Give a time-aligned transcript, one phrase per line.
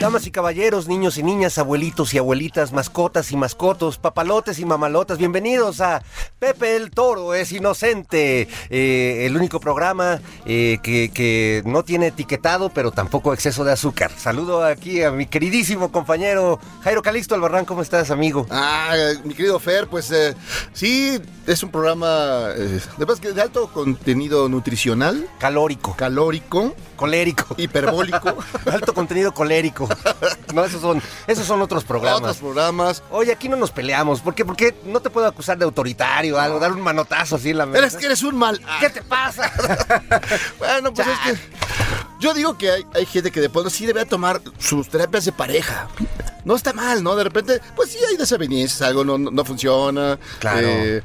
[0.00, 5.18] Damas y caballeros, niños y niñas, abuelitos y abuelitas, mascotas y mascotos, papalotes y mamalotas,
[5.18, 6.02] bienvenidos a
[6.38, 12.70] Pepe el Toro es Inocente, eh, el único programa eh, que, que no tiene etiquetado,
[12.70, 14.10] pero tampoco exceso de azúcar.
[14.16, 18.46] Saludo aquí a mi queridísimo compañero Jairo Calixto Albarrán, ¿cómo estás, amigo?
[18.48, 20.34] Ah, mi querido Fer, pues eh,
[20.72, 28.38] sí, es un programa de, de alto contenido nutricional, Calórico, calórico, colérico, hiperbólico.
[28.70, 29.89] alto contenido colérico.
[30.54, 32.20] No, esos son, esos son otros programas.
[32.20, 33.02] Otros programas.
[33.10, 34.20] Oye, aquí no nos peleamos.
[34.20, 34.44] ¿Por qué?
[34.44, 37.66] Porque no te puedo acusar de autoritario o algo, dar un manotazo así en la
[37.66, 37.78] mesa.
[37.78, 38.60] Eres que eres un mal.
[38.80, 39.50] ¿Qué te pasa?
[40.58, 41.38] Bueno, pues es que
[42.20, 45.32] yo digo que hay, hay gente que de pronto sí debe tomar sus terapias de
[45.32, 45.88] pareja.
[46.44, 47.16] No está mal, ¿no?
[47.16, 50.18] De repente, pues sí hay desavenencias, algo no, no, funciona.
[50.38, 50.66] Claro.
[50.66, 51.02] eh,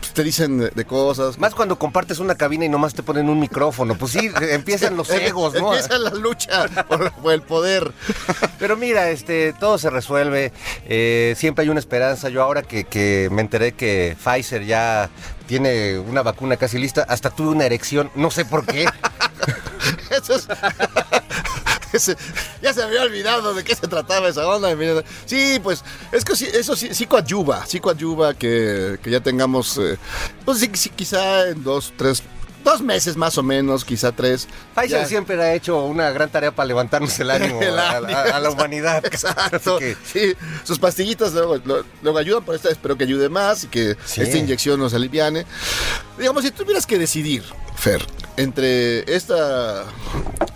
[0.00, 1.38] pues te dicen de, de cosas.
[1.38, 3.96] Más cuando compartes una cabina y nomás te ponen un micrófono.
[3.96, 5.74] Pues sí, empiezan los egos, ¿no?
[5.74, 7.92] Empieza la lucha por, por el poder.
[8.58, 10.52] Pero mira, este, todo se resuelve.
[10.86, 12.28] eh, siempre hay una esperanza.
[12.30, 15.10] Yo ahora que, que me enteré que Pfizer ya
[15.46, 18.10] tiene una vacuna casi lista, hasta tuve una erección.
[18.14, 18.86] No sé por qué.
[20.10, 20.48] Eso es.
[22.62, 24.68] Ya se me había olvidado de qué se trataba esa onda.
[25.24, 25.82] Sí, pues
[26.12, 29.96] es que eso sí, sí coadyuva, sí coadyuva que, que ya tengamos, eh,
[30.44, 32.22] pues sí, sí, quizá en dos, tres,
[32.62, 34.46] dos meses más o menos, quizá tres.
[34.76, 38.16] Pfizer siempre ha hecho una gran tarea para levantarnos el ánimo, El a, ánimo.
[38.18, 39.04] a- a la humanidad.
[39.06, 39.78] Exacto.
[39.78, 40.34] Que- Sí,
[40.64, 41.56] sus pastillitas luego,
[42.02, 44.20] luego ayudan, pero esta espero que ayude más y que Sí.
[44.20, 45.46] esta inyección nos aliviane.
[46.18, 47.44] Digamos, si tuvieras que decidir,
[47.78, 48.04] Fer,
[48.36, 49.84] entre esta,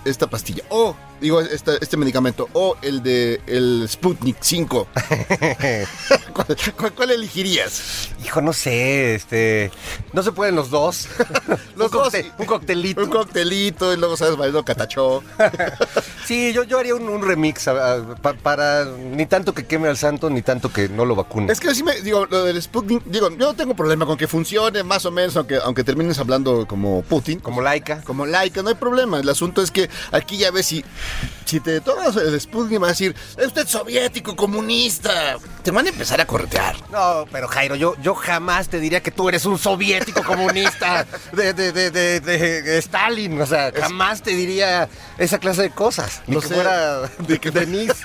[0.05, 4.89] esta pastilla o, digo, esta- este medicamento o el de el Sputnik 5,
[6.33, 8.09] ¿cuál, cuál- cuál elegirías?
[8.25, 9.71] Hijo, no sé, este.
[10.13, 11.09] No se pueden los dos.
[11.77, 12.15] Los un dos.
[12.39, 13.03] Un coctelito.
[13.03, 15.23] Un coctelito y luego sabes bailando catachó.
[16.25, 19.89] Sí, yo, yo haría un, un remix a- a- pa- para ni tanto que queme
[19.89, 21.53] al santo, ni tanto que no lo vacune.
[21.53, 24.29] Es que sí me digo, lo del Sputnik, digo, yo no tengo problema con que
[24.29, 27.41] funcione más o menos, aunque, aunque termines hablando como Putin.
[27.41, 28.01] Como laica.
[28.07, 29.19] como laica, no hay problema.
[29.21, 30.83] El asunto es que aquí ya ves si,
[31.45, 35.37] si te tomas el Sputnik va a decir, es usted soviético, comunista.
[35.63, 36.75] Te van a empezar a corretear.
[36.91, 41.53] No, pero Jairo, yo, yo jamás te diría que tú eres un soviético comunista de,
[41.53, 42.21] de, de, de-
[42.63, 43.39] de Stalin.
[43.41, 46.23] O sea, jamás te diría esa clase de cosas.
[46.27, 46.55] No sé.
[46.55, 47.93] fuera De que- Denise.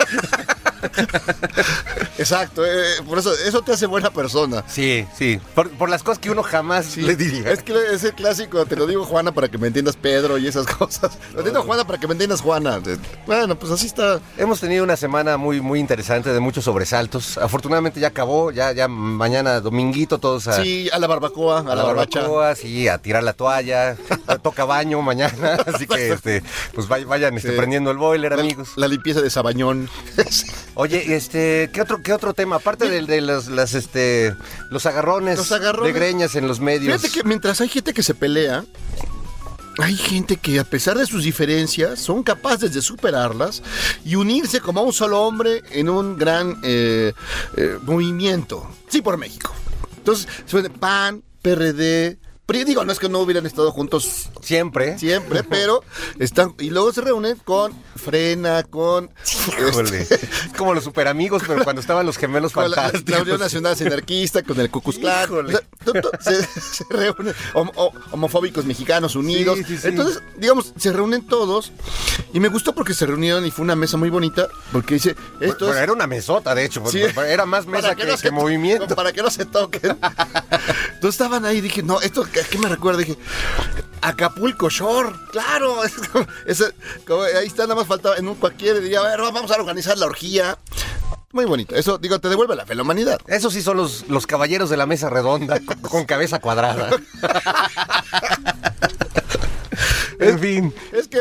[2.18, 4.64] Exacto, eh, por eso, eso te hace buena persona.
[4.68, 5.40] Sí, sí.
[5.56, 7.52] Por, por las cosas que uno jamás le diría.
[7.52, 10.48] Es que es el clásico, te lo digo Juana para que me entiendas Pedro y
[10.48, 11.18] esas cosas.
[11.34, 12.80] Lo entiendo Juana para que me entiendas Juana.
[13.26, 14.20] Bueno, pues así está.
[14.38, 17.38] Hemos tenido una semana muy, muy interesante de muchos sobresaltos.
[17.38, 21.76] Afortunadamente ya acabó, ya, ya mañana dominguito todos a, Sí, a la barbacoa, a, a
[21.76, 22.20] la, barbacha.
[22.22, 23.96] barbacoa, sí, a tirar la toalla.
[24.42, 26.44] Toca baño mañana, así que este,
[26.74, 27.56] pues vay- vayan este, Sí.
[27.58, 28.70] prendiendo el boiler, La, amigos.
[28.76, 29.90] la limpieza de Sabañón.
[30.76, 32.58] Oye, este, ¿qué otro, qué otro tema?
[32.58, 34.36] Aparte de, de los, las, este,
[34.70, 35.94] los agarrones, Los agarrones.
[35.94, 37.02] de greñas en los medios.
[37.02, 38.64] Fíjate que mientras hay gente que se pelea,
[39.80, 43.62] hay gente que a pesar de sus diferencias son capaces de superarlas
[44.04, 47.14] y unirse como un solo hombre en un gran eh,
[47.56, 48.68] eh, movimiento.
[48.88, 49.54] Sí, por México.
[49.98, 50.28] Entonces,
[50.80, 52.18] PAN, PRD,
[52.48, 54.98] Pri- Digo, no es que no hubieran estado juntos Siempre.
[54.98, 55.84] siempre, pero
[56.20, 56.56] están.
[56.60, 59.10] Y luego se reúnen con Frena, con.
[59.70, 60.02] Híjole.
[60.02, 63.12] este, Es como los super amigos, pero cuando estaban los gemelos con la, fantásticos.
[63.18, 65.26] la Unión Nacional Sinarquista, con el Klan.
[65.26, 65.56] Híjole.
[65.56, 65.60] O
[66.22, 69.58] sea, se, se reúnen hom- ho- homofóbicos mexicanos unidos.
[69.60, 69.88] Sí, sí, sí.
[69.90, 71.72] Entonces, digamos, se reúnen todos.
[72.34, 74.48] Y me gustó porque se reunieron y fue una mesa muy bonita.
[74.72, 75.84] Porque dice, esto Bueno, es.
[75.84, 76.82] era una mesota, de hecho.
[76.90, 77.02] Sí.
[77.02, 78.96] Era más mesa que, no que se- movimiento.
[78.96, 79.98] Para que no se toquen.
[80.96, 83.00] Entonces estaban ahí y dije, no, esto, ¿a qué me recuerda?
[83.00, 83.18] Dije,
[84.02, 85.84] Acapulco Shore, claro.
[85.86, 86.74] es como- es-
[87.06, 89.98] como ahí está, nada más faltaba en un cualquier día, a ver, vamos a organizar
[89.98, 90.58] la orgía.
[91.34, 91.76] Muy bonito.
[91.76, 93.20] Eso, digo, te devuelve la fe a la humanidad.
[93.28, 96.90] Esos sí son los, los caballeros de la mesa redonda con, con cabeza cuadrada.
[100.20, 100.74] en fin.
[100.94, 101.20] Es que,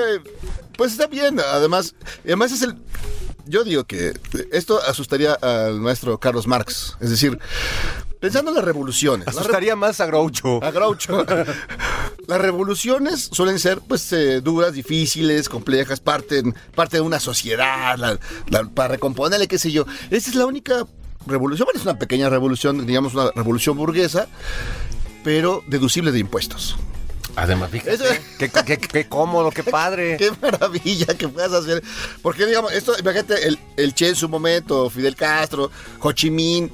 [0.76, 1.40] pues está bien.
[1.40, 2.76] Además, además es el.
[3.48, 4.12] Yo digo que
[4.50, 6.96] esto asustaría al maestro Carlos Marx.
[7.00, 7.38] Es decir,
[8.20, 9.26] pensando en las revoluciones.
[9.26, 10.62] re- Asustaría más a Groucho.
[10.64, 11.24] A Groucho.
[12.26, 18.18] Las revoluciones suelen ser pues eh, duras, difíciles, complejas, parten, parte de una sociedad, la-
[18.48, 19.86] la- para recomponerle, qué sé yo.
[20.10, 20.86] Esta es la única
[21.26, 24.26] revolución, bueno, es una pequeña revolución, digamos una revolución burguesa,
[25.22, 26.76] pero deducible de impuestos.
[27.36, 27.94] Además, fíjate.
[27.94, 28.04] Eso-
[28.38, 30.16] Qué, qué- qué cómodo, qué padre.
[30.18, 31.82] Qué maravilla que puedas hacer.
[32.22, 36.70] Porque, digamos, esto, imagínate, el, el Che en su momento, Fidel Castro, Ho Chi Minh,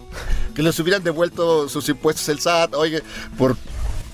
[0.55, 3.03] que les hubieran devuelto sus impuestos el SAT, oye,
[3.37, 3.57] por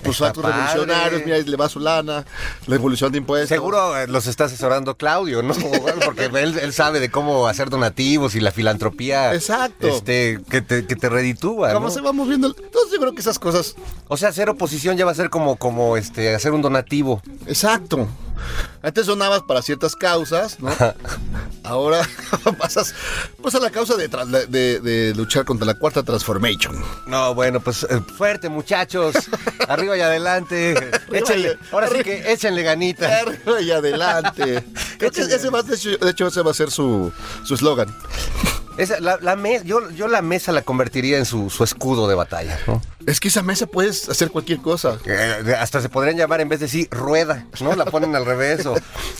[0.03, 0.57] sus Está actos padre.
[0.57, 2.25] revolucionarios, mira, le va su lana,
[2.65, 3.49] la devolución de impuestos.
[3.49, 5.53] Seguro eh, los está asesorando Claudio, ¿no?
[6.05, 9.33] Porque él, él sabe de cómo hacer donativos y la filantropía.
[9.33, 9.87] Exacto.
[9.87, 11.73] Este, que te, que te reditúa.
[11.73, 11.91] ¿Cómo ¿no?
[11.93, 12.47] se va moviendo?
[12.47, 13.75] Entonces yo creo que esas cosas...
[14.07, 17.21] O sea, hacer oposición ya va a ser como, como este, hacer un donativo.
[17.45, 18.07] Exacto.
[18.81, 20.69] Antes donabas para ciertas causas, ¿no?
[21.63, 22.07] Ahora
[22.57, 22.93] pasas
[23.41, 26.81] pues a la causa de, tra- de- de luchar contra la cuarta transformation.
[27.05, 29.15] No, bueno, pues eh, fuerte, muchachos.
[29.67, 30.75] Arriba y adelante.
[31.11, 33.19] Échenle, ahora sí que échenle ganita.
[33.19, 34.63] Arriba y adelante.
[34.99, 37.11] Ese va, de, hecho, de hecho, ese va a ser su
[37.43, 37.93] su eslogan.
[38.77, 42.15] Esa, la, la mes- yo, yo la mesa la convertiría en su, su escudo de
[42.15, 42.81] batalla, ¿no?
[43.09, 44.99] Es que esa mesa puedes hacer cualquier cosa.
[45.05, 47.75] Eh, hasta se podrían llamar en vez de sí, rueda, ¿no?
[47.75, 48.75] La ponen al revés o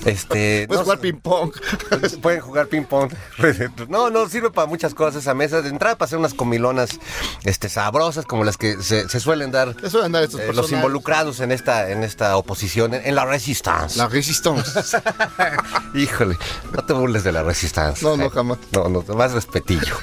[0.06, 0.68] este.
[0.68, 1.52] Puedes no jugar ping pong.
[2.22, 3.12] Pueden jugar ping pong.
[3.90, 5.64] No, no, sirve para muchas cosas esa mesa.
[5.64, 7.00] De entrada para hacer unas comilonas
[7.44, 11.90] este, sabrosas como las que se, se suelen dar estos eh, los involucrados en esta,
[11.90, 13.98] en esta oposición, en, en la resistance.
[13.98, 14.80] La resistance.
[15.96, 16.38] Híjole,
[16.74, 18.08] no te burles de la resistencia.
[18.08, 18.60] No, no, jamás.
[18.72, 19.96] No, no, más respetillo.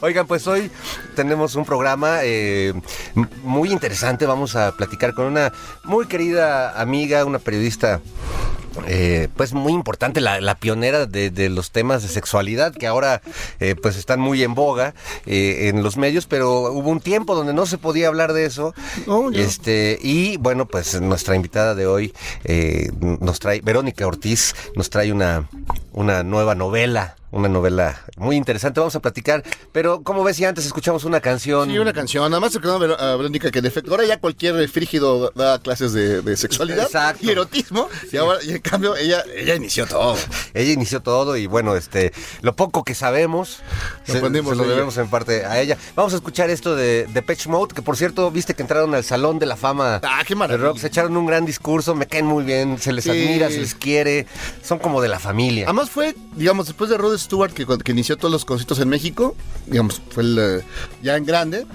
[0.00, 0.70] Oigan, pues hoy
[1.14, 2.37] tenemos un programa eh,
[3.14, 4.26] m- muy interesante.
[4.26, 5.52] Vamos a platicar con una
[5.84, 8.00] muy querida amiga, una periodista.
[8.86, 13.22] eh, pues muy importante, la, la pionera de, de los temas de sexualidad que ahora
[13.58, 14.94] eh, pues están muy en boga
[15.26, 18.74] eh, en los medios, pero hubo un tiempo donde no se podía hablar de eso.
[19.08, 19.30] No.
[19.32, 22.12] Este, y bueno, pues nuestra invitada de hoy
[22.44, 25.48] eh, nos trae, Verónica Ortiz, nos trae una,
[25.92, 28.80] una nueva novela, una novela muy interesante.
[28.80, 29.42] Vamos a platicar,
[29.72, 31.68] pero como ves, ya antes escuchamos una canción.
[31.70, 32.30] Sí, una canción.
[32.30, 33.90] Nada más se quedó a Verónica que en efecto.
[33.90, 37.24] Ahora ya cualquier frígido da clases de, de sexualidad Exacto.
[37.26, 37.88] y erotismo.
[38.12, 40.16] Y ahora, y en cambio, ella, ella inició todo.
[40.54, 43.58] Ella inició todo y bueno, este, lo poco que sabemos
[44.06, 45.76] Lo se, lo debemos en parte a ella.
[45.94, 49.04] Vamos a escuchar esto de, de Pitch Mode, que por cierto, viste que entraron al
[49.04, 52.26] Salón de la Fama Ah, qué de rock, se echaron un gran discurso, me caen
[52.26, 53.10] muy bien, se les Sí.
[53.10, 54.26] admira, se les quiere,
[54.62, 55.64] son como de la familia.
[55.66, 59.34] Además fue, digamos, después de Rod Stewart que, que inició todos los conciertos en México,
[59.66, 60.62] digamos, fue el,
[61.02, 61.66] ya en grande.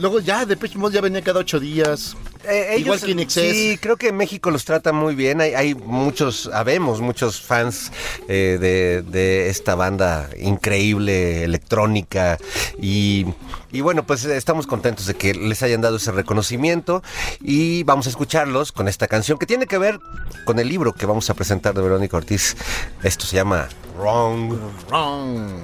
[0.00, 2.16] Luego ya Depeche Mode ya venía cada ocho días.
[2.48, 3.52] Eh, Igual que Excess.
[3.54, 5.40] Sí, creo que México los trata muy bien.
[5.40, 7.92] Hay, hay muchos, habemos muchos fans
[8.28, 12.38] eh, de, de esta banda increíble, electrónica.
[12.80, 13.26] Y,
[13.70, 17.02] y bueno, pues estamos contentos de que les hayan dado ese reconocimiento.
[17.42, 20.00] Y vamos a escucharlos con esta canción que tiene que ver
[20.46, 22.56] con el libro que vamos a presentar de Verónica Ortiz.
[23.02, 24.54] Esto se llama Wrong.
[24.88, 25.60] Wrong.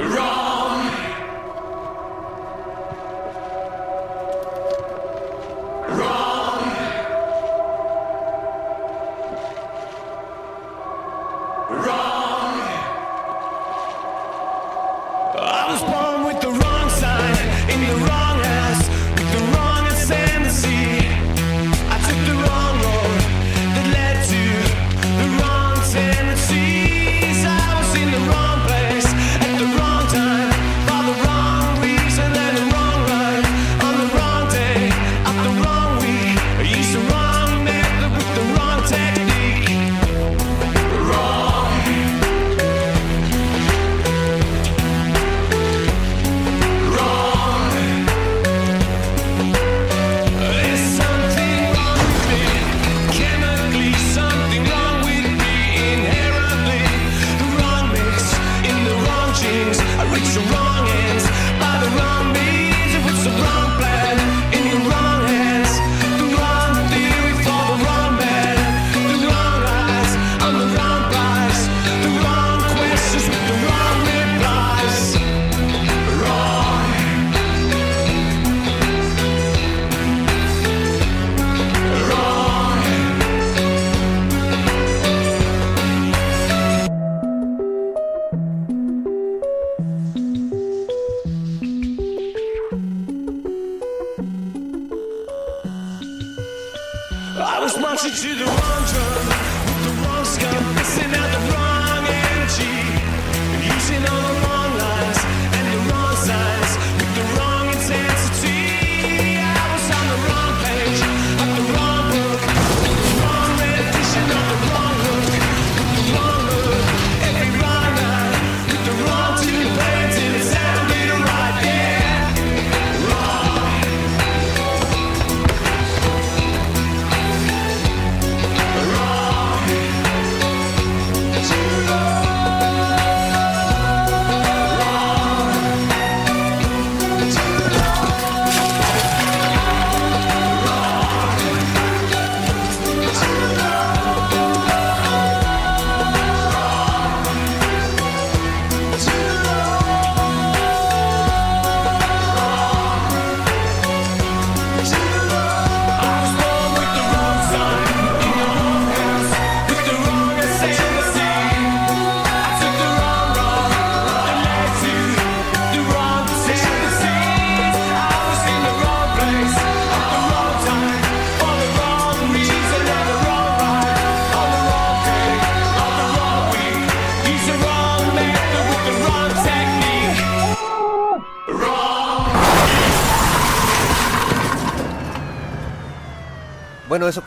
[0.00, 0.47] Wrong!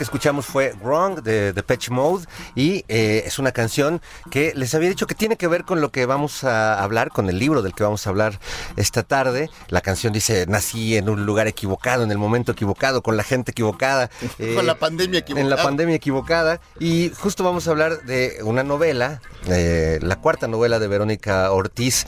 [0.02, 4.74] Que escuchamos fue Wrong de The Patch Mode y eh, es una canción que les
[4.74, 7.62] había dicho que tiene que ver con lo que vamos a hablar, con el libro
[7.62, 8.40] del que vamos a hablar
[8.78, 9.52] esta tarde.
[9.68, 13.52] La canción dice, nací en un lugar equivocado, en el momento equivocado, con la gente
[13.52, 14.10] equivocada.
[14.40, 15.44] eh, Con la pandemia equivocada.
[15.44, 16.62] En la pandemia equivocada.
[16.80, 22.08] Y justo vamos a hablar de una novela, eh, la cuarta novela de Verónica Ortiz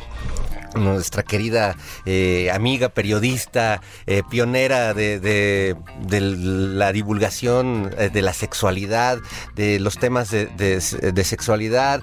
[0.76, 1.76] nuestra querida
[2.06, 5.76] eh, amiga periodista, eh, pionera de, de-
[6.22, 9.20] la divulgación eh, de la sexualidad,
[9.56, 12.02] de los temas de, de- sexualidad,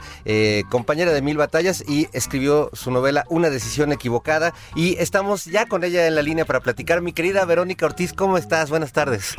[0.71, 5.85] compañera de mil batallas y escribió su novela Una decisión equivocada y estamos ya con
[5.85, 7.01] ella en la línea para platicar.
[7.03, 8.71] Mi querida Verónica Ortiz, ¿cómo estás?
[8.71, 9.37] Buenas tardes.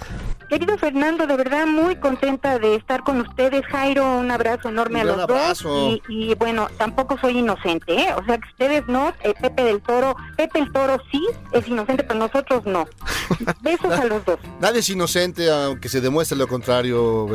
[0.52, 3.66] Querido Fernando, de verdad muy contenta de estar con ustedes.
[3.68, 5.70] Jairo, un abrazo enorme Un a los abrazo.
[5.70, 6.02] dos.
[6.10, 8.14] Y, y, bueno, tampoco soy inocente, ¿eh?
[8.18, 12.04] O sea que ustedes no, eh, Pepe del Toro, Pepe el Toro sí es inocente,
[12.04, 12.86] pero nosotros no.
[13.62, 14.40] Besos a los dos.
[14.60, 17.28] Nadie es inocente, aunque se demuestre lo contrario.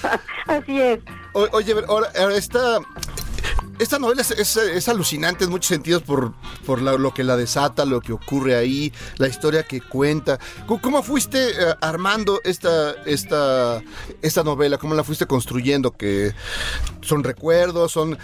[0.48, 0.98] Así es.
[1.32, 2.80] O- oye, ahora esta,
[3.78, 6.32] esta novela es, es- es alucinante en muchos sentidos por,
[6.66, 10.38] por lo que la desata, lo que ocurre ahí, la historia que cuenta.
[10.66, 13.82] ¿Cómo, fuiste eh, armando esta, esta,
[14.22, 14.78] esta novela?
[14.78, 15.92] ¿Cómo la fuiste construyendo?
[15.92, 16.32] Que
[17.02, 18.18] son recuerdos, son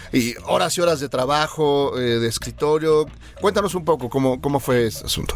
[0.45, 3.05] horas y horas de trabajo, eh, de escritorio.
[3.39, 5.35] Cuéntanos un poco cómo, cómo fue ese asunto.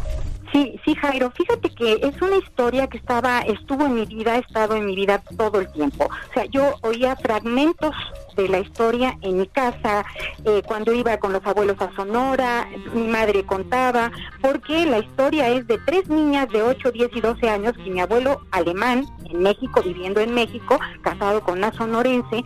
[0.56, 4.38] Sí, sí, Jairo, fíjate que es una historia que estaba, estuvo en mi vida, ha
[4.38, 6.06] estado en mi vida todo el tiempo.
[6.06, 7.94] O sea, yo oía fragmentos
[8.36, 10.06] de la historia en mi casa,
[10.46, 14.10] eh, cuando iba con los abuelos a Sonora, mi madre contaba,
[14.40, 18.00] porque la historia es de tres niñas de 8, 10 y 12 años que mi
[18.00, 22.42] abuelo alemán, en México, viviendo en México, casado con una sonorense,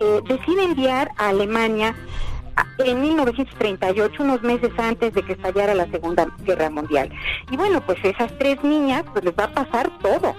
[0.00, 1.94] eh, decide enviar a Alemania
[2.78, 7.10] en 1938, unos meses antes de que estallara la Segunda Guerra Mundial.
[7.50, 10.34] Y bueno, pues esas tres niñas, pues les va a pasar todo.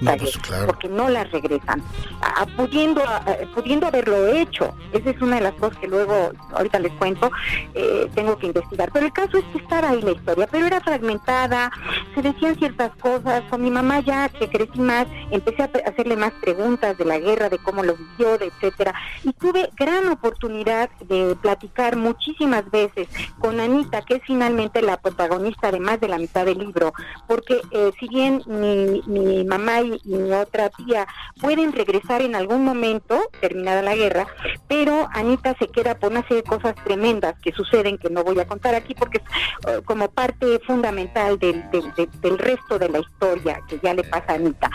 [0.00, 0.66] Pues, claro.
[0.66, 1.82] Porque no las regresan.
[2.20, 3.24] A- pudiendo, a-
[3.54, 4.74] pudiendo haberlo hecho.
[4.92, 7.30] Esa es una de las cosas que luego, ahorita les cuento,
[7.74, 8.90] eh, tengo que investigar.
[8.92, 11.70] Pero el caso es que estaba ahí la historia, pero era fragmentada,
[12.14, 13.42] se decían ciertas cosas.
[13.50, 17.48] Con mi mamá ya que crecí más, empecé a hacerle más preguntas de la guerra,
[17.48, 18.94] de cómo lo vivió, de etcétera.
[19.22, 23.08] Y tuve gran oportunidad de platicar muchísimas veces
[23.38, 26.92] con Anita, que es finalmente la protagonista de más de la mitad del libro,
[27.26, 31.06] porque eh, si bien mi, mi mamá y, y otra tía
[31.40, 34.26] pueden regresar en algún momento, terminada la guerra,
[34.68, 38.38] pero Anita se queda por una serie de cosas tremendas que suceden que no voy
[38.40, 43.60] a contar aquí porque es eh, como parte fundamental del, del, resto de la historia
[43.68, 44.70] que ya le pasa a Anita.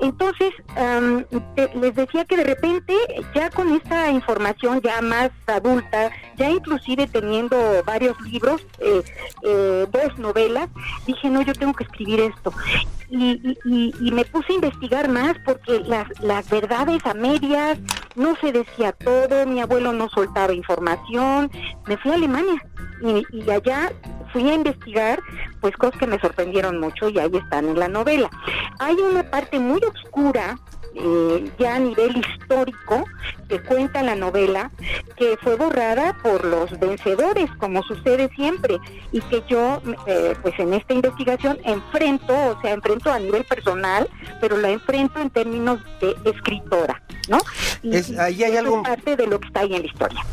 [0.00, 0.50] Entonces,
[1.74, 2.94] les decía que de repente,
[3.34, 9.02] ya con esta información ya más adulta, ya inclusive teniendo varios libros, eh,
[9.42, 10.68] eh, dos novelas,
[11.06, 12.52] dije, no, yo tengo que escribir esto.
[13.10, 17.78] Y, y- y- y me puse a investigar más porque las, las verdades a medias,
[18.16, 21.50] no se decía todo, mi abuelo no soltaba información,
[21.86, 22.62] me fui a Alemania
[23.02, 23.92] y, y allá
[24.32, 25.20] fui a investigar
[25.60, 28.30] pues cosas que me sorprendieron mucho y ahí están en la novela.
[28.78, 30.58] Hay una parte muy oscura
[30.94, 33.04] eh, ya a nivel histórico
[33.50, 34.70] que cuenta la novela
[35.16, 38.78] que fue borrada por los vencedores como sucede siempre
[39.12, 44.08] y que yo eh, pues en esta investigación enfrento o sea enfrento a nivel personal
[44.40, 47.38] pero la enfrento en términos de escritora no
[47.82, 50.24] y, Es- ahí hay algo- es parte de lo que está ahí en la historia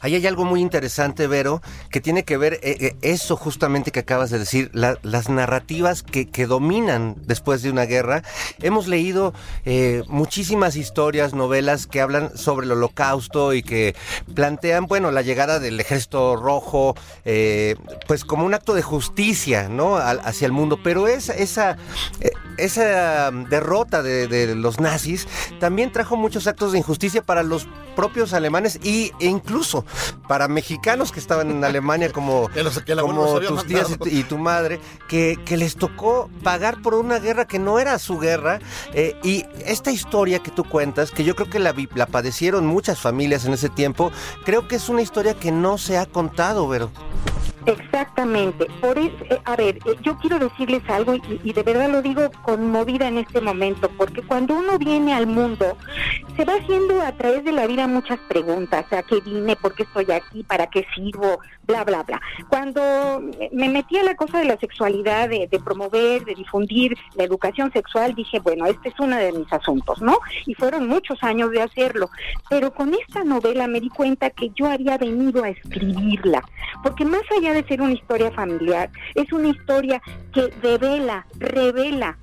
[0.00, 1.60] Ahí hay algo muy interesante, Vero,
[1.90, 6.04] que tiene que ver eh, eh, eso justamente que acabas de decir, la- las narrativas
[6.04, 8.22] que, que dominan después de una guerra.
[8.60, 9.32] Hemos leído
[9.64, 13.94] eh, muchísimas historias, novelas que hablan sobre el holocausto y que
[14.34, 19.96] plantean, bueno, la llegada del ejército rojo, eh, pues como un acto de justicia, ¿no?
[19.96, 20.78] Al- hacia el mundo.
[20.82, 21.76] Pero esa, esa,
[22.20, 25.26] eh, esa derrota de, de los nazis
[25.60, 29.84] también trajo muchos actos de injusticia para los propios alemanes y, e incluso
[30.28, 34.38] para mexicanos que estaban en Alemania como, Que los- como tus tías y y tu
[34.38, 38.58] madre, que, que les tocó pagar por una guerra que no era su guerra.
[38.92, 42.06] eh, y esta historia que tú cuentas, que yo creo que la, la
[42.56, 44.10] muchas familias en ese tiempo,
[44.44, 46.90] creo que es una historia que no se ha contado, Vero.
[47.68, 48.66] Exactamente.
[48.80, 52.30] Por eso, eh, a ver, eh, yo quiero decirles algo y, de verdad lo digo
[52.42, 55.76] conmovida en este momento, porque cuando uno viene al mundo,
[56.34, 59.54] se va haciendo a través de la vida muchas preguntas, ¿a qué vine?
[59.56, 60.42] ¿Por qué estoy aquí?
[60.44, 61.40] ¿Para qué sirvo?
[61.66, 62.18] Bla, bla, bla.
[62.48, 63.20] Cuando
[63.52, 67.70] me metí a la cosa de la sexualidad, de, de promover, de difundir la educación
[67.72, 70.18] sexual, dije, bueno, este es uno de mis asuntos, ¿no?
[70.46, 72.08] Y fueron muchos años de hacerlo.
[72.48, 76.42] Pero con esta novela me di cuenta que yo había venido a escribirla,
[76.82, 80.00] porque más allá de ser una historia familiar, es una historia
[80.32, 82.16] que revela, revela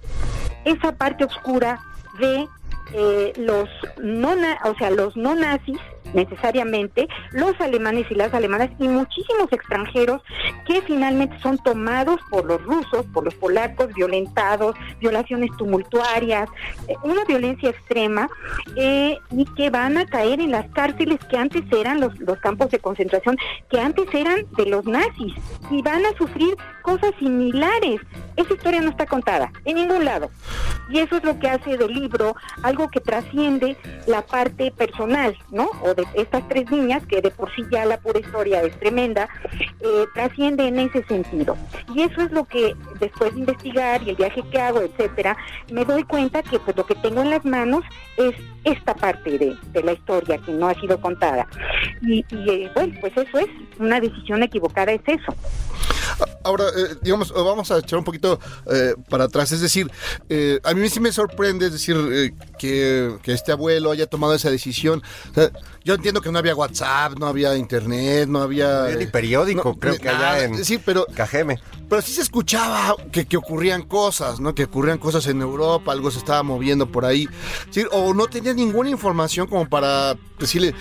[0.64, 1.80] esa parte oscura
[2.20, 2.48] de
[2.94, 3.70] eh, los
[4.02, 5.80] no o sea los no nazis
[6.14, 10.22] necesariamente los alemanes y las alemanas y muchísimos extranjeros
[10.68, 16.50] que finalmente son tomados por los rusos por los polacos violentados violaciones tumultuarias
[16.88, 18.30] eh, una violencia extrema
[18.76, 22.72] eh, y que van a caer en las cárceles que antes eran los, los campos
[22.72, 23.38] de concentración
[23.70, 25.34] que antes eran de los nazis
[25.72, 28.02] y van a sufrir cosas similares
[28.36, 30.30] esa historia no está contada en ningún lado
[30.90, 35.70] y eso es lo que hace del libro algo que trasciende la parte personal, ¿no?
[35.82, 39.30] O estas tres niñas, que de por sí ya la pura historia es tremenda,
[39.80, 41.58] eh, trasciende en ese sentido.
[41.94, 45.38] Y eso es lo que después de investigar y el viaje que hago, etcétera,
[45.72, 47.84] me doy cuenta que pues lo que tengo en las manos
[48.18, 51.48] es esta parte de, de la historia que no ha sido contada.
[52.02, 53.48] Y, y, eh, bueno, pues eso es,
[53.80, 55.34] una decisión equivocada es eso.
[56.44, 58.40] Ahora, eh, digamos, vamos a echar un poquito
[58.72, 59.52] eh, para atrás.
[59.52, 59.92] Es decir,
[60.30, 64.36] eh, a mí sí me sorprende, es decir, eh, que, que este abuelo haya tomado
[64.36, 65.02] esa decisión.
[65.32, 65.50] O sea,
[65.84, 68.86] yo entiendo que no había WhatsApp, no había internet, no había...
[68.86, 71.60] había ni periódico, no, creo que allá en Sí, pero, Cajeme.
[71.90, 74.56] pero sí se escuchaba que, que ocurrían cosas, ¿no?
[74.56, 77.28] Que ocurrían cosas en Europa, algo se estaba moviendo por ahí.
[77.70, 80.74] Sí, o no tenía ninguna información como para decirle,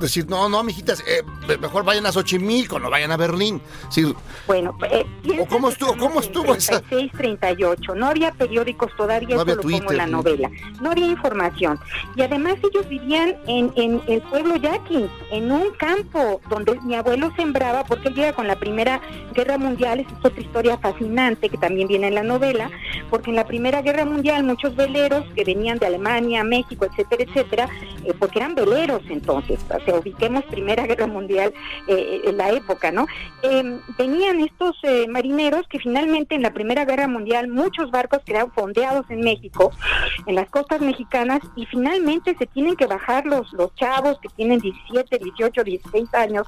[0.00, 1.22] decir, no, no, mijitas, eh,
[1.58, 3.60] mejor vayan a Xochimilco, no vayan a Berlín.
[3.90, 4.14] Sí,
[4.46, 5.04] Bueno, eh,
[5.38, 7.94] ¿O cómo estuvo- cómo estuvo esa- 36, 38.
[7.94, 10.16] No había periódicos todavía, No eso había lo pongo Twitter, en la ¿no?
[10.18, 10.50] novela.
[10.80, 11.78] No había información.
[12.16, 17.32] Y además ellos vivían en, en el pueblo yaqui, en un campo donde mi abuelo
[17.36, 19.00] sembraba, porque él llega con la Primera
[19.34, 22.70] Guerra Mundial, es otra historia fascinante que también viene en la novela,
[23.10, 27.68] porque en la Primera Guerra Mundial muchos veleros que venían de Alemania, México, etcétera, etcétera,
[28.04, 31.52] eh, porque eran veleros entonces, o sea, ubiquemos Primera Guerra Mundial
[31.88, 33.06] eh, en la época, ¿no?
[33.42, 33.78] Eh,
[34.22, 39.20] estos eh, marineros que finalmente en la Primera Guerra Mundial muchos barcos quedaron fondeados en
[39.20, 39.72] México,
[40.26, 44.60] en las costas mexicanas, y finalmente se tienen que bajar los, los chavos que tienen
[44.60, 46.46] 17, 18, 16 años,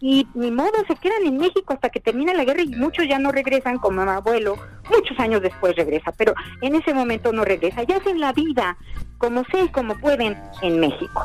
[0.00, 3.18] y ni modo se quedan en México hasta que termina la guerra y muchos ya
[3.18, 4.56] no regresan como mi abuelo,
[4.90, 8.76] muchos años después regresa, pero en ese momento no regresa, ya hacen la vida
[9.22, 11.24] como sea y como pueden en México.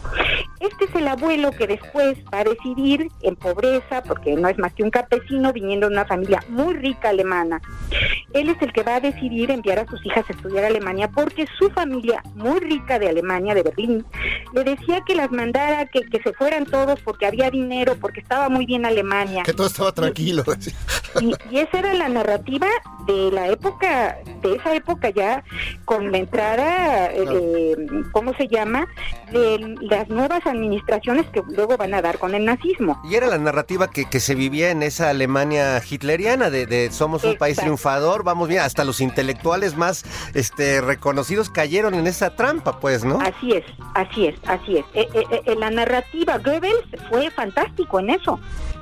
[0.59, 4.71] Este es el abuelo que después va a decidir en pobreza, porque no es más
[4.73, 7.59] que un campesino viniendo de una familia muy rica alemana.
[8.33, 11.09] Él es el que va a decidir enviar a sus hijas a estudiar a Alemania
[11.09, 14.05] porque su familia muy rica de Alemania, de Berlín,
[14.53, 18.47] le decía que las mandara, que, que se fueran todos porque había dinero, porque estaba
[18.47, 19.41] muy bien Alemania.
[19.41, 20.43] Que todo estaba tranquilo.
[21.19, 22.67] Y, y esa era la narrativa
[23.07, 25.43] de la época, de esa época ya,
[25.85, 28.87] con la entrada, eh, eh, ¿cómo se llama?,
[29.31, 32.99] de las nuevas administraciones que luego van a dar con el nazismo.
[33.09, 37.23] Y era la narrativa que, que se vivía en esa Alemania hitleriana de, de somos
[37.23, 42.79] un país triunfador, vamos bien, hasta los intelectuales más este reconocidos cayeron en esa trampa,
[42.79, 43.19] pues, ¿no?
[43.19, 43.63] Así es,
[43.95, 44.85] así es, así es.
[44.93, 48.39] Eh, eh, eh, la narrativa Goebbels fue fantástico en eso,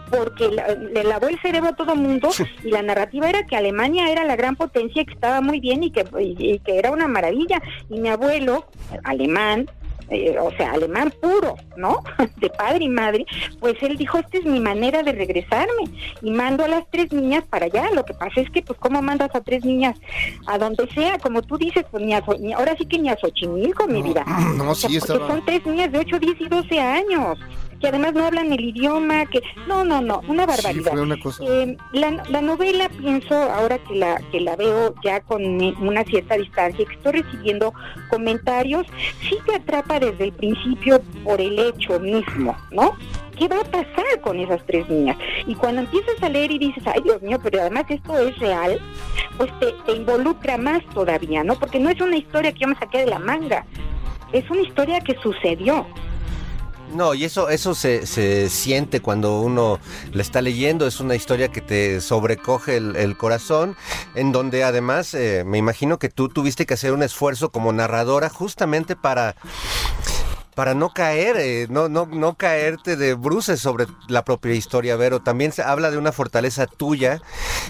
[0.10, 2.30] porque la- le lavó el cerebro a todo el mundo
[2.64, 5.84] y la narrativa era que Alemania era la gran potencia y que estaba muy bien
[5.84, 7.62] y que, y- y que era una maravilla.
[7.90, 8.66] Y mi abuelo,
[9.04, 9.70] alemán,
[10.10, 12.04] eh, o sea, alemán puro, ¿no?
[12.38, 13.26] De padre y madre,
[13.60, 15.84] pues él dijo, esta es mi manera de regresarme
[16.22, 17.90] y mando a las tres niñas para allá.
[17.92, 19.98] Lo que pasa es que, pues, ¿cómo mandas a tres niñas
[20.46, 21.18] a donde sea?
[21.18, 24.24] Como tú dices, pues, ni a, ni- ahora sí que ni a Xochimilco, mi vida.
[24.56, 27.40] no, O sea, sí, estaba- son tres niñas de 8, 10 y 12 años,
[27.86, 29.44] que además no hablan el idioma, que...
[29.68, 30.92] No, no, no, una barbaridad.
[30.92, 35.20] fue una cosa- Eh, la, la novela, pienso, ahora que la, que la veo ya
[35.22, 37.76] con una cierta distancia, que estoy recibiendo
[38.10, 38.88] comentarios,
[39.22, 42.94] sí te atrapa desde el principio por el hecho mismo, ¿no?
[43.38, 45.18] ¿Qué va a pasar con esas tres niñas?
[45.46, 48.80] Y cuando empiezas a leer y dices, ay Dios mío, pero además esto es real,
[49.38, 51.54] pues te, te involucra más todavía, ¿no?
[51.60, 53.64] Porque no es una historia que yo me saqué de la manga,
[54.34, 55.86] es una historia que sucedió.
[56.94, 59.80] No, y eso, eso se, se siente cuando uno
[60.14, 60.88] la está leyendo.
[60.88, 63.76] Es una historia que te sobrecoge el, corazón,
[64.16, 68.30] en donde además eh, me imagino que tú tuviste que hacer un esfuerzo como narradora
[68.30, 69.36] justamente para
[70.56, 75.22] para no caer, eh, no, no, no caerte de bruces sobre la propia historia, Vero.
[75.22, 77.22] También se habla de una fortaleza tuya,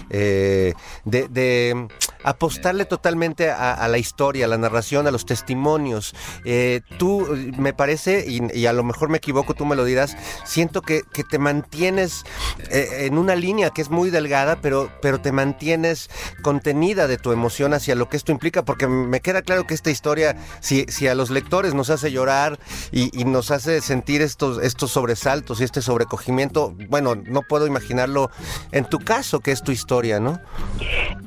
[0.08, 0.72] eh,
[1.04, 1.88] de, de
[2.22, 6.14] apostarle totalmente a, la historia, a la narración, a los testimonios.
[6.44, 7.26] Eh, tú,
[7.58, 11.02] me parece, y, y a lo mejor me equivoco, tú me lo dirás, siento que,
[11.12, 12.24] que te mantienes
[12.70, 16.08] en una línea que es muy delgada, pero, pero te mantienes
[16.42, 19.90] contenida de tu emoción hacia lo que esto implica, porque me queda claro que esta
[19.90, 22.58] historia, si, si a los lectores nos hace llorar
[22.92, 28.30] y, y nos hace sentir estos, estos sobresaltos y este sobrecogimiento, bueno, no puedo imaginarlo
[28.72, 30.40] en tu caso, que es tu historia, ¿no?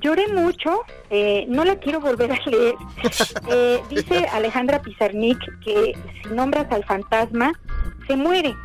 [0.02, 2.76] Lloré mucho, eh, no la quiero volver a leer.
[3.52, 7.52] Eh, dice Alejandra Pizarnik que si nombras al fantasma,
[8.10, 8.56] se muere.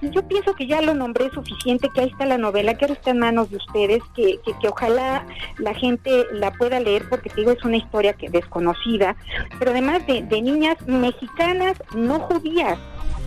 [0.00, 2.94] Y yo pienso que ya lo nombré suficiente, que ahí está la novela, que ahora
[2.94, 5.26] está en manos de ustedes, que, que, que ojalá
[5.58, 9.14] la gente la pueda leer, porque te digo, es una historia que desconocida,
[9.58, 12.78] pero además de, de niñas mexicanas no judías.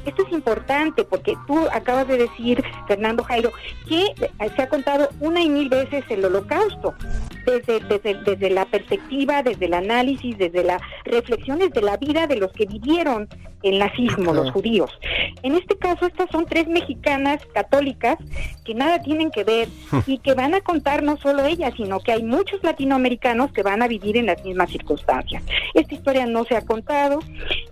[0.05, 3.51] Esto es importante porque tú acabas de decir, Fernando Jairo,
[3.89, 4.05] que
[4.55, 6.95] se ha contado una y mil veces el holocausto,
[7.45, 12.37] desde, desde, desde la perspectiva, desde el análisis, desde las reflexiones de la vida de
[12.37, 13.27] los que vivieron
[13.63, 14.91] el nazismo, los judíos.
[15.43, 18.17] En este caso, estas son tres mexicanas católicas
[18.63, 19.67] que nada tienen que ver
[20.05, 23.81] y que van a contar no solo ellas, sino que hay muchos latinoamericanos que van
[23.81, 25.43] a vivir en las mismas circunstancias.
[25.73, 27.19] Esta historia no se ha contado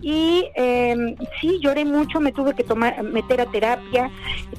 [0.00, 4.10] y eh, sí lloré mucho, me tuve que tomar, meter a terapia,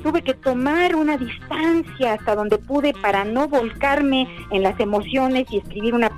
[0.03, 5.57] tuve que tomar una distancia hasta donde pude para no volcarme en las emociones y
[5.57, 6.11] escribir una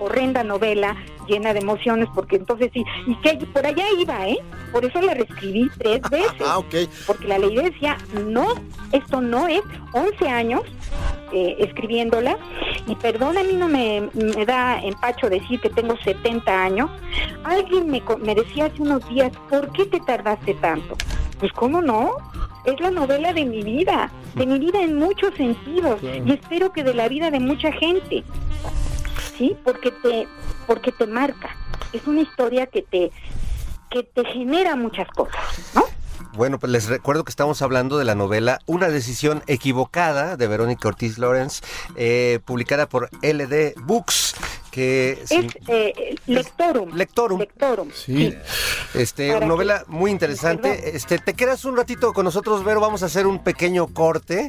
[0.00, 0.96] horrenda novela
[1.28, 4.38] llena de emociones, porque entonces sí, y que por allá iba, ¿eh?
[4.72, 6.74] Por eso la reescribí tres veces, Ah, ok.
[7.06, 8.46] porque la leí y decía, no,
[8.92, 9.60] esto no es
[9.92, 10.62] 11 años
[11.32, 12.36] eh, escribiéndola,
[12.86, 16.90] y perdón, a mí no me, me da empacho decir que tengo 70 años,
[17.44, 20.96] alguien me, me decía hace unos días, ¿por qué te tardaste tanto?
[21.38, 22.12] Pues cómo no,
[22.64, 26.82] es la novela de mi vida, de mi vida en muchos sentidos, y espero que
[26.82, 28.24] de la vida de mucha gente,
[29.40, 29.56] ¿sí?
[29.64, 30.28] Porque te,
[30.66, 31.48] porque te marca,
[31.94, 33.10] es una historia que te,
[33.90, 35.40] que te genera muchas cosas,
[35.74, 35.84] ¿no?
[36.34, 40.86] Bueno, pues les recuerdo que estamos hablando de la novela Una decisión equivocada de Verónica
[40.86, 41.62] Ortiz Lawrence,
[41.96, 44.36] eh, publicada por LD Books,
[44.70, 46.94] que Es sin- eh, Lectorum.
[46.94, 47.40] Lectorum.
[47.40, 47.88] Lectorum.
[47.92, 48.32] Sí.
[48.94, 50.74] Este, Para novela que- muy interesante.
[50.74, 50.90] Perdón.
[50.94, 52.78] Este, te quedas un ratito con nosotros, Vero.
[52.80, 54.46] Vamos a hacer un pequeño corte,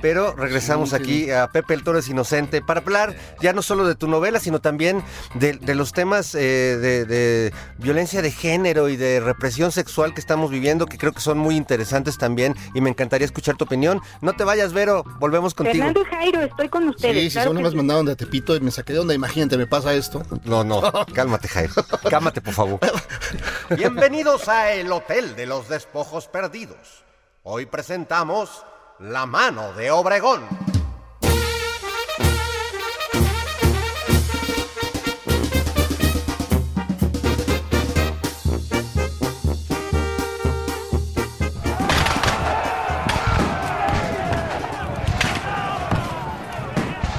[0.00, 1.02] pero regresamos Sí, sí.
[1.02, 4.40] aquí a Pepe el Toro es Inocente para hablar ya no solo de tu novela,
[4.40, 5.02] sino también
[5.34, 6.38] de, de los temas eh,
[6.80, 11.20] de, de violencia de género y de represión sexual que estamos viviendo, que creo que
[11.20, 12.54] son muy interesantes también.
[12.74, 14.00] Y me encantaría escuchar tu opinión.
[14.20, 15.04] No te vayas, Vero.
[15.18, 15.84] Volvemos contigo.
[15.84, 17.16] Fernando y Jairo, estoy con ustedes.
[17.16, 17.76] Sí, sí, claro son sí.
[17.76, 19.14] mandaron de Tepito y me saqué de onda.
[19.14, 20.22] Imagínate, me pasa esto.
[20.44, 20.80] No, no.
[21.14, 21.74] Cálmate, Jairo.
[22.08, 22.80] Cálmate, por favor.
[23.76, 27.04] Bienvenidos a El Hotel de los Despojos Perdidos.
[27.42, 28.64] Hoy presentamos
[29.02, 30.42] La Mano de Obregón.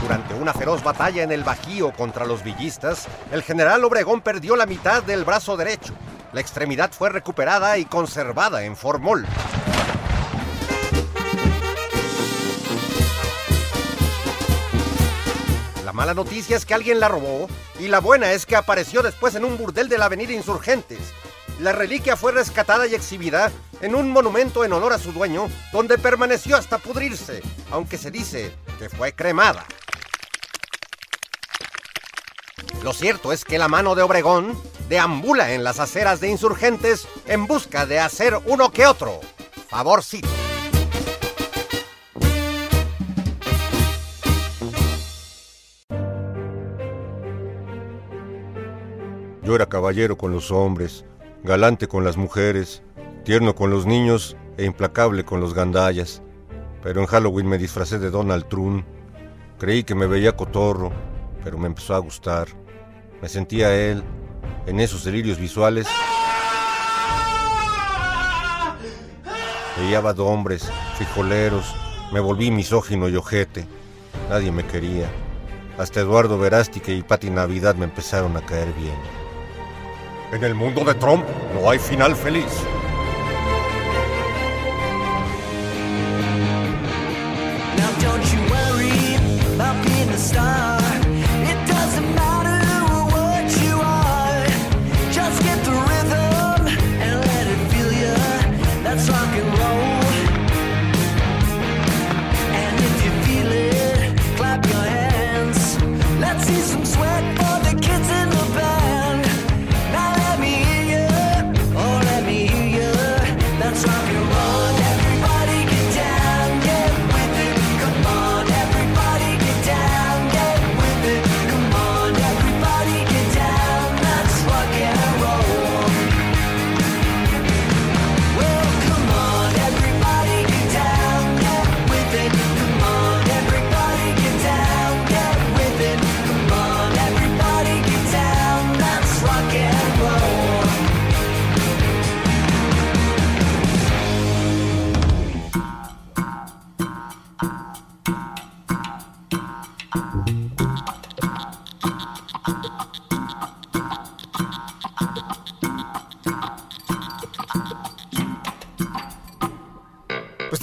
[0.04, 4.68] Durante una feroz batalla en el Bajío contra los villistas, el general Obregón perdió la
[4.68, 5.96] mitad del brazo derecho.
[6.32, 9.26] La extremidad fue recuperada y conservada en formol.
[15.92, 19.36] La mala noticia es que alguien la robó y la buena es que apareció después
[19.36, 21.00] en un burdel de la avenida Insurgentes.
[21.60, 23.52] La reliquia fue rescatada y exhibida
[23.82, 28.56] en un monumento en honor a su dueño, donde permaneció hasta pudrirse, aunque se dice
[28.80, 29.66] que fue cremada.
[32.84, 37.48] Lo cierto es que la mano de Obregón deambula en las aceras de insurgentes en
[37.48, 39.20] busca de hacer uno que otro.
[39.68, 40.30] Favorcito.
[49.52, 51.04] Yo era caballero con los hombres,
[51.44, 52.84] galante con las mujeres,
[53.26, 56.22] tierno con los niños e implacable con los gandallas.
[56.82, 58.86] Pero en Halloween me disfracé de Donald Trump.
[59.60, 60.94] Creí que me veía cotorro,
[61.44, 62.48] pero me empezó a gustar.
[63.22, 64.06] Me sentía él,
[64.68, 65.86] en esos delirios visuales.
[69.78, 71.76] Veía bad hombres, frijoleros,
[72.14, 73.68] me volví misógino y ojete.
[74.30, 75.10] Nadie me quería.
[75.78, 79.21] Hasta Eduardo Verástique y Pati Navidad me empezaron a caer bien.
[80.32, 82.64] En el mundo de Trump no hay final feliz.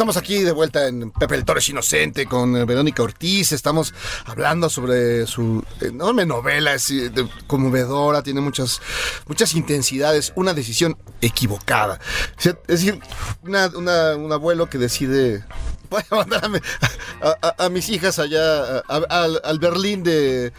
[0.08, 3.52] Estamos aquí de vuelta en Pepe el Torres Inocente con eh, Verónica Ortiz.
[3.52, 3.92] Estamos
[4.24, 7.10] hablando sobre su enorme novela, es eh,
[7.46, 8.80] conmovedora, tiene muchas,
[9.26, 12.00] muchas intensidades, una decisión equivocada.
[12.38, 12.98] Es decir,
[13.42, 15.44] un abuelo que decide.
[15.90, 16.58] Voy a mandar a, mi-
[17.22, 20.52] a- a- a mis hijas allá, al, al Berlín de,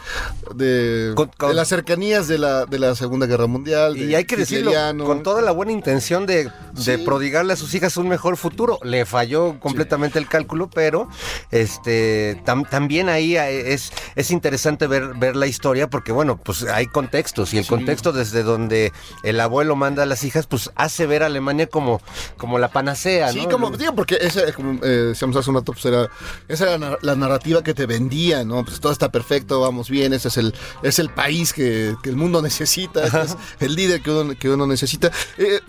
[0.56, 3.98] de, Con- con- de las cercanías de la, de la Segunda Guerra Mundial.
[3.98, 4.72] Y de hay que decirlo,
[5.06, 6.98] con toda la buena intención de, de Sí.
[7.06, 8.80] prodigarle a sus hijas un mejor futuro.
[8.84, 11.08] Le falló completamente el cálculo, pero
[11.52, 16.63] este tam- también ahí eh, es, es interesante ver, ver la historia porque, bueno, pues
[16.63, 17.70] hay contextos y el Sí.
[17.70, 18.92] contexto desde donde
[19.24, 22.02] el abuelo manda a las hijas, pues hace ver a Alemania como,
[22.38, 23.50] como la panacea, Sí, ¿no?
[23.50, 26.10] como digo, porque esa, como eh, decíamos hace un rato, pues era,
[26.47, 28.63] esa era la, narrativa que te vendía, ¿no?
[28.63, 32.15] Pues todo está perfecto, vamos bien, ese es el, es el país que, que el
[32.15, 35.12] mundo necesita, este es el líder que uno, que uno necesita.
[35.38, 35.60] Eh,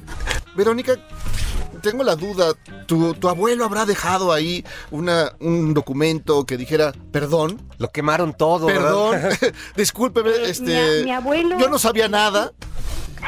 [0.54, 0.94] Verónica,
[1.82, 2.52] tengo la duda,
[2.86, 8.66] ¿tu, tu abuelo habrá dejado ahí una, un documento que dijera, perdón, Lo quemaron todo,
[8.68, 9.18] perdón,
[9.76, 12.52] discúlpeme, Eh, este, mi- mi abuelo- yo no sabía nada.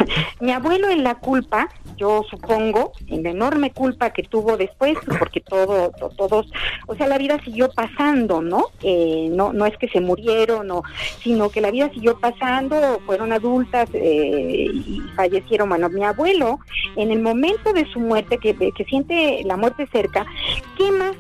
[0.40, 5.40] Mi abuelo en la culpa, yo supongo, en la enorme culpa que tuvo después, porque
[5.40, 6.50] todo, to- todos,
[6.87, 8.66] o sea, la vida siguió pasando, ¿no?
[8.83, 10.83] Eh, no, no es que se murieron, no,
[11.22, 15.68] sino que la vida siguió pasando, fueron adultas eh, y fallecieron.
[15.68, 16.59] Bueno, mi abuelo,
[16.96, 20.26] en el momento de su muerte, que, que siente la muerte cerca,
[20.76, 21.12] quema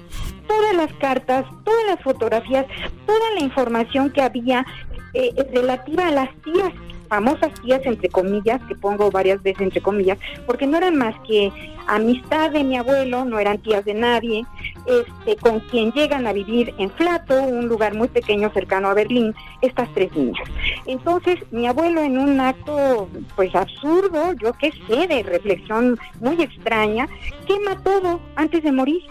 [0.48, 2.66] todas las cartas, todas las fotografías,
[3.06, 4.66] toda la información que había
[5.14, 6.72] eh, relativa a las tías
[7.12, 11.52] famosas tías, entre comillas, que pongo varias veces entre comillas, porque no eran más que
[11.86, 14.46] amistad de mi abuelo, no eran tías de nadie,
[14.86, 19.34] este, con quien llegan a vivir en Flato, un lugar muy pequeño cercano a Berlín,
[19.60, 20.48] estas tres niñas.
[20.86, 27.06] Entonces, mi abuelo en un acto, pues absurdo, yo qué sé, de reflexión muy extraña,
[27.46, 29.02] quema todo antes de morir.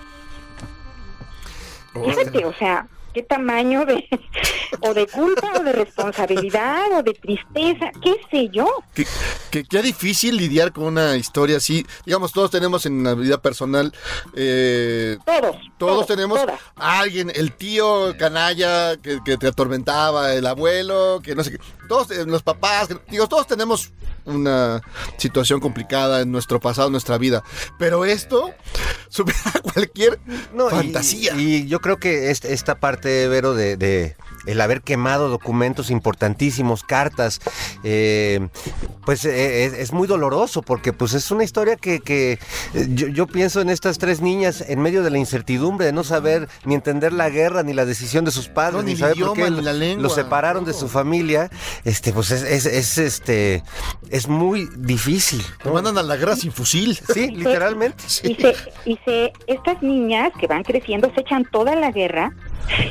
[1.94, 4.08] Fíjate, o sea, qué tamaño de
[4.82, 8.68] o de culpa o de responsabilidad o de tristeza, qué sé yo.
[8.94, 9.06] Que,
[9.52, 11.86] que, qué difícil lidiar con una historia así.
[12.06, 13.94] Digamos, todos tenemos en la vida personal.
[14.36, 15.56] eh, Todos.
[15.78, 16.60] todos tenemos todas.
[16.76, 21.60] a alguien, el tío canalla que, que te atormentaba, el abuelo, que no sé qué.
[21.88, 23.92] Todos, eh, los papás, digo, todos tenemos
[24.24, 24.82] una
[25.18, 27.44] situación complicada en nuestro pasado, en nuestra vida.
[27.80, 28.52] Pero esto
[29.10, 29.38] supera
[29.74, 30.20] cualquier
[30.54, 31.34] No, y- fantasía.
[31.36, 36.84] Y, yo creo que est- esta parte, Vero, de, de el haber quemado documentos importantísimos,
[36.84, 37.40] cartas,
[37.84, 38.48] eh,
[39.06, 42.34] pues eh, es, es muy doloroso porque pues es una historia que, que,
[42.74, 46.04] eh, yo, yo pienso en estas tres niñas en medio de la incertidumbre de no
[46.04, 49.38] saber ni entender la guerra ni la decisión de sus padres No, ni saber por
[49.38, 51.50] idioma, qué ni la lengua, los separaron de su familia.
[51.84, 53.64] Este, pues es, es, es, este
[54.10, 55.44] es muy difícil.
[55.64, 56.98] Te mandan a la guerra sin fusil.
[57.14, 58.04] Sí, literalmente.
[58.24, 62.34] Y se, y se, estas niñas que van creciendo se echan toda la guerra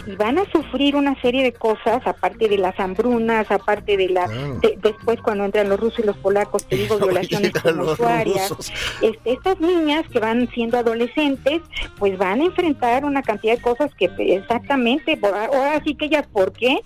[0.07, 4.27] y van a sufrir una serie de cosas, aparte de las hambrunas, aparte de la,
[4.29, 8.73] de- después cuando entran los rusos y los polacos, te digo, violaciones rusos.
[9.01, 11.61] Este, estas niñas que van siendo adolescentes,
[11.99, 16.53] pues van a enfrentar una cantidad de cosas que exactamente, ahora sí que ellas, ¿por
[16.53, 16.79] qué?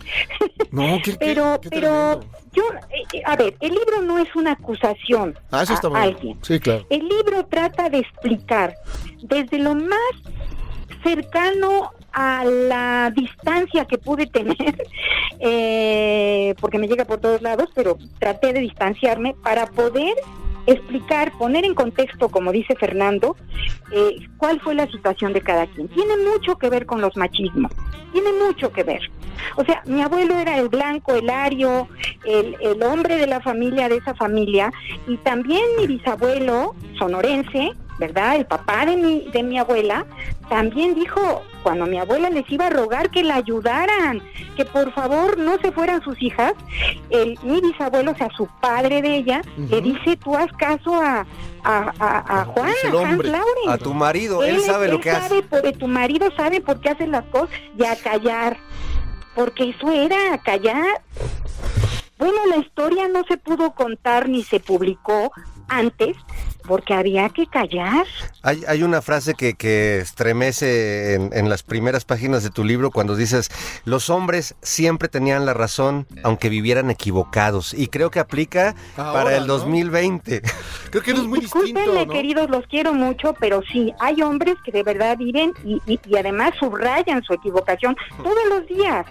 [0.70, 1.90] No, qué, qué- pero, qué pero
[2.20, 2.26] tremendo.
[2.52, 5.90] yo, eh, eh, a ver, el libro no es una acusación Ah, eso está a
[5.90, 6.02] bien.
[6.02, 6.38] alguien.
[6.42, 6.86] Sí, claro.
[6.90, 8.74] El libro trata de explicar
[9.22, 9.98] desde lo más
[11.02, 14.56] cercano a la distancia que pude tener,
[15.40, 20.14] eh, porque me llega por todos lados, pero traté de distanciarme para poder
[20.66, 23.36] explicar, poner en contexto, como dice Fernando,
[23.92, 25.88] eh, cuál fue la situación de cada quien.
[25.88, 27.72] Tiene mucho que ver con los machismos,
[28.12, 29.00] tiene mucho que ver.
[29.56, 31.88] O sea, mi abuelo era el blanco, el ario,
[32.24, 34.72] el, el hombre de la familia, de esa familia,
[35.08, 38.36] y también mi bisabuelo, sonorense, ¿verdad?
[38.36, 40.04] El papá de mi, de mi abuela,
[40.48, 44.20] también dijo, cuando mi abuela les iba a rogar que la ayudaran,
[44.56, 46.52] que por favor no se fueran sus hijas,
[47.10, 51.26] el, mi bisabuelo, o sea, su padre de ella, le dice, tú haz caso a,
[51.64, 53.24] a, a, a Juan, a Hans.
[53.24, 53.68] Lauren.
[53.68, 55.28] A tu marido, él, sabe lo que hace.
[55.28, 58.56] sabe, por- tu marido sabe por qué hace las cosas y a callar.
[59.34, 61.00] Porque eso era a callar.
[62.18, 65.32] Bueno, la historia no se pudo contar ni se publicó
[65.68, 66.16] antes
[66.66, 68.06] porque había que callar.
[68.42, 72.90] Hay, hay una frase que, que estremece en, en las primeras páginas de tu libro
[72.90, 73.50] cuando dices,
[73.84, 77.74] los hombres siempre tenían la razón aunque vivieran equivocados.
[77.74, 79.54] Y creo que aplica Ahora, para el ¿no?
[79.54, 80.42] 2020.
[80.90, 82.12] Creo que eres muy Discúlpenme, distinto, ¿no?
[82.12, 86.16] queridos, los quiero mucho, pero sí, hay hombres que de verdad viven y, y- y
[86.16, 89.06] además subrayan su equivocación todos los días,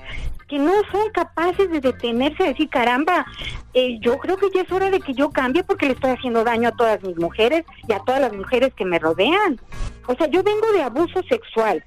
[0.48, 3.26] que no son capaces de detenerse a decir, caramba,
[3.74, 6.44] eh, yo creo que ya es hora de que yo cambie porque le estoy haciendo
[6.44, 9.60] daño a todas mis mujeres y a todas las mujeres que me rodean.
[10.08, 11.84] O sea, yo vengo de abuso sexual.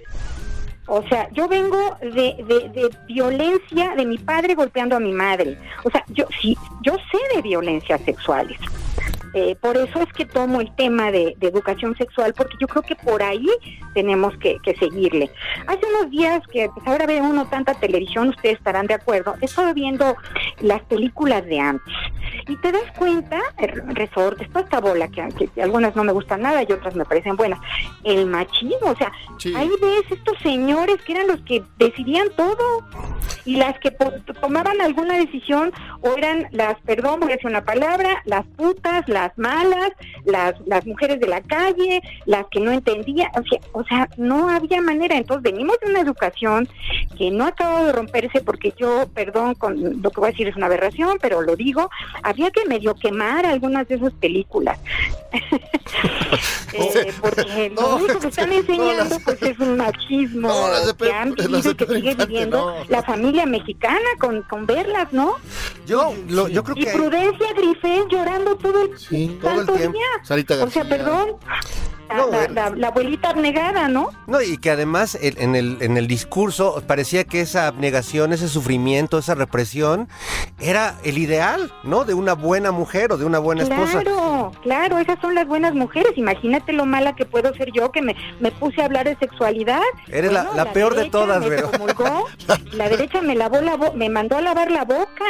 [0.88, 5.59] O sea, yo vengo de, de, de violencia de mi padre golpeando a mi madre.
[5.85, 8.59] O sea, yo sí, yo sé de violencias sexuales.
[9.35, 12.83] Eh, por eso es que tomo el tema de, de educación sexual, porque yo creo
[12.83, 13.47] que por ahí
[13.95, 15.31] tenemos que, que seguirle.
[15.67, 19.45] Hace unos días que pues, ahora ve uno tanta televisión, ustedes estarán de acuerdo, he
[19.45, 20.17] estado viendo
[20.61, 21.95] las películas de antes.
[22.49, 26.43] Y te das cuenta, eh, resortes, toda esta bola, que, que algunas no me gustan
[26.43, 27.59] nada y otras me parecen buenas,
[28.05, 29.55] el machismo, o sea, Sí.
[29.55, 32.85] ahí ves estos señores que eran los que decidían todo
[33.45, 33.91] y las que
[34.41, 39.26] tomaban alguna decisión o eran las, perdón, voy a decir una palabra, las putas, las
[39.37, 39.91] malas,
[40.25, 44.49] las, las mujeres de la calle, las que no entendían, o sea, o sea, no
[44.49, 45.17] había manera.
[45.17, 46.69] Entonces venimos de una educación
[47.17, 50.57] que no acaba de romperse porque yo, perdón, con lo que voy a decir es
[50.57, 51.91] una aberración, pero lo digo,
[52.23, 54.79] había que medio quemar algunas de esas películas.
[56.73, 60.93] Eh, porque lo No, único que están enseñando las- pues es un machismo No, las
[60.95, 65.37] que han las vivido y que sigue viviendo la familia mexicana con, con verlas, ¿no?
[65.87, 66.90] Yo, lo- yo creo Y que...
[66.92, 69.92] Prudencia Grifel llorando todo el, Sí, todo el tiempo.
[69.99, 70.07] día.
[70.25, 71.37] Sarita O sea, perdón,
[72.09, 74.11] la, No, la- la- la abuelita abnegada, ¿no?
[74.27, 78.49] No, y que además el- en el, en el discurso parecía que esa abnegación, ese
[78.49, 80.09] sufrimiento, esa represión
[80.61, 82.05] era el ideal, ¿no?
[82.05, 84.03] De una buena mujer o de una buena esposa.
[84.03, 84.53] Claro.
[84.62, 86.12] Claro, esas son las buenas mujeres.
[86.16, 89.81] Imagínate lo mala que puedo ser yo que me, me puse a hablar de sexualidad.
[90.09, 92.27] Eres la- la peor de todas, promulgó,
[92.73, 95.25] la derecha me lavó la bo- me mandó a lavar la boca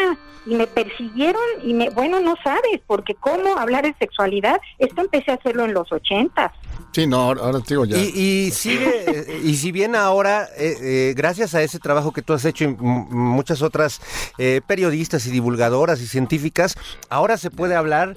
[0.47, 5.33] y me persiguieron y me, bueno, no sabes, porque cómo hablar de sexualidad, esto empecé
[5.33, 6.53] a hacerlo en los ochentas.
[6.93, 7.99] Sí, no, ahora, ahora te digo ya.
[7.99, 12.23] Y, y sigue, eh, y si bien ahora, eh, eh, gracias a ese trabajo que
[12.23, 14.01] tú has hecho y muchas otras
[14.39, 16.75] eh, periodistas y divulgadoras y científicas,
[17.11, 18.17] ahora se puede hablar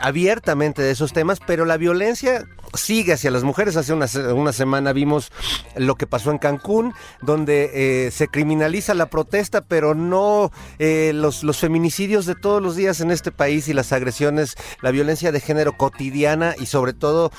[0.00, 3.76] abiertamente de esos temas, pero la violencia sigue hacia las mujeres.
[3.76, 5.30] Hace una, una semana vimos
[5.76, 12.26] lo que pasó en Cancún, donde se criminaliza la protesta, pero no los, los feminicidios
[12.26, 16.54] de todos los días en este país y las agresiones, la violencia de género cotidiana
[16.58, 17.30] y sobre todo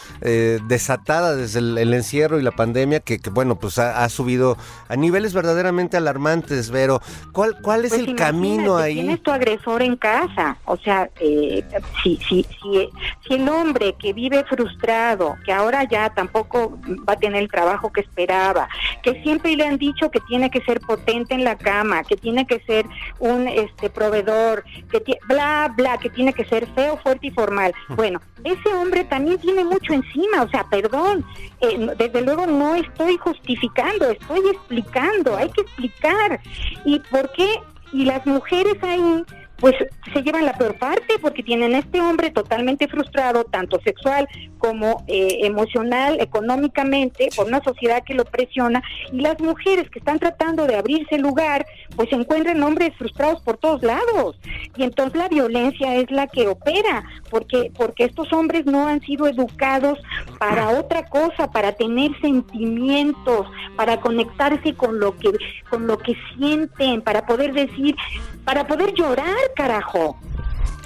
[0.68, 4.58] desatada desde el, el encierro y la pandemia, que, que, bueno, pues ha, ha subido
[4.88, 7.02] a niveles verdaderamente alarmantes, Vero.
[7.32, 8.96] ¿Cuál, cuál es Pues el camino ahí?
[8.96, 10.58] Tienes tu agresor en casa.
[10.66, 11.64] O sea, eh,
[12.04, 12.90] si, si, si,
[13.28, 17.92] si el hombre que vive frustrado, que ahora ya tampoco va a tener el trabajo
[17.92, 18.68] que esperaba,
[19.04, 22.46] que siempre le han dicho que tiene que ser potente en la cama, que tiene
[22.46, 22.86] que ser
[23.20, 27.74] un este proveedor, que bla, bla, que tiene que ser feo, fuerte y formal.
[27.90, 30.31] Bueno, ese hombre también tiene mucho encima.
[30.40, 31.26] O sea, perdón,
[31.60, 36.40] eh, desde luego no estoy justificando, estoy explicando, hay que explicar.
[36.86, 37.60] ¿Y por qué?
[37.94, 39.26] Y las mujeres ahí,
[39.62, 39.76] pues
[40.12, 45.04] se llevan la peor parte porque tienen a este hombre totalmente frustrado, tanto sexual como
[45.08, 48.84] eh, emocional, económicamente, por una sociedad que lo presiona.
[49.14, 53.58] Y las mujeres que están tratando de abrirse lugar, pues se encuentran hombres frustrados por
[53.58, 54.36] todos lados.
[54.76, 59.28] Y entonces la violencia es la que opera, porque, porque estos hombres no han sido
[59.28, 60.00] educados
[60.40, 65.32] para otra cosa, para tener sentimientos, para conectarse con lo que,
[65.70, 67.96] con lo que sienten, para poder decir,
[68.44, 70.18] para poder llorar, carajo.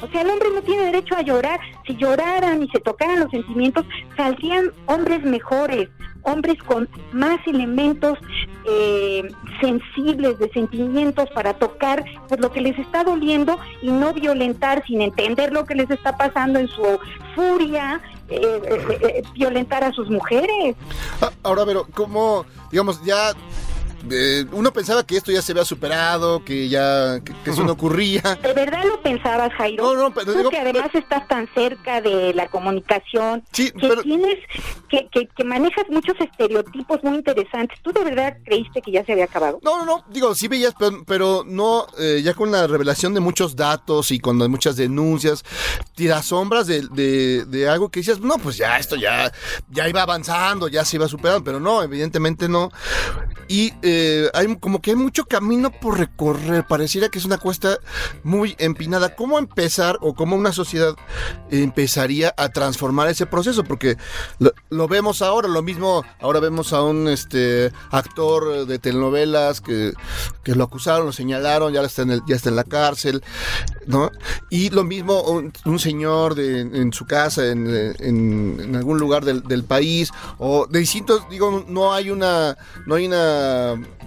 [0.02, 1.60] O sea, el hombre no tiene derecho a llorar.
[1.88, 3.86] Si lloraran y se tocaran los sentimientos,
[4.18, 5.90] saldrían hombres mejores,
[6.24, 8.18] hombres con más elementos
[8.68, 9.24] eh,
[9.62, 15.02] sensibles de sentimientos para tocar pues lo que les está doliendo y no violentar sin
[15.02, 17.00] entender lo que les está pasando en su
[17.36, 20.76] furia, eh, eh, eh, violentar a sus mujeres.
[21.22, 23.34] Ah, Ahora, pero, ¿cómo, digamos, ya...
[24.12, 27.74] eh, uno pensaba que esto ya se había superado, que ya, que, que eso no
[27.74, 28.22] ocurría.
[28.42, 29.84] ¿De verdad lo pensabas, Jairo?
[29.84, 33.88] No, no, pero Tú digo- que además estás tan cerca de la comunicación, Sí, que
[33.88, 34.38] pero- tienes,
[34.90, 37.80] que, que, que manejas muchos estereotipos muy interesantes.
[37.82, 39.60] ¿Tú de verdad creíste que ya se había acabado?
[39.64, 43.20] No, no, no, digo, sí veías, pero, pero no, eh, ya con la revelación de
[43.20, 45.44] muchos datos y con las muchas denuncias,
[45.96, 49.32] tiras sombras de, de, de algo que decías, no, pues ya, esto ya,
[49.70, 52.72] ya iba avanzando, ya se iba superando, pero no, evidentemente no.
[53.48, 57.78] Y eh, hay como que hay mucho camino por recorrer, pareciera que es una cuesta
[58.24, 59.16] muy empinada.
[59.16, 60.96] ¿Cómo empezar o cómo una sociedad
[61.52, 63.64] empezaría a transformar ese proceso?
[63.64, 63.98] Porque
[64.70, 69.94] lo, vemos ahora, lo mismo, ahora vemos a un este actor de telenovelas que,
[70.44, 73.24] que lo acusaron, lo señalaron, ya está en el, ya está en la cárcel,
[73.86, 74.12] ¿no?
[74.50, 77.68] Y lo mismo un, señor de, en su casa, en,
[78.00, 82.96] en- en algún lugar del, del país, o de distintos, digo, no hay una, no
[82.96, 83.35] hay una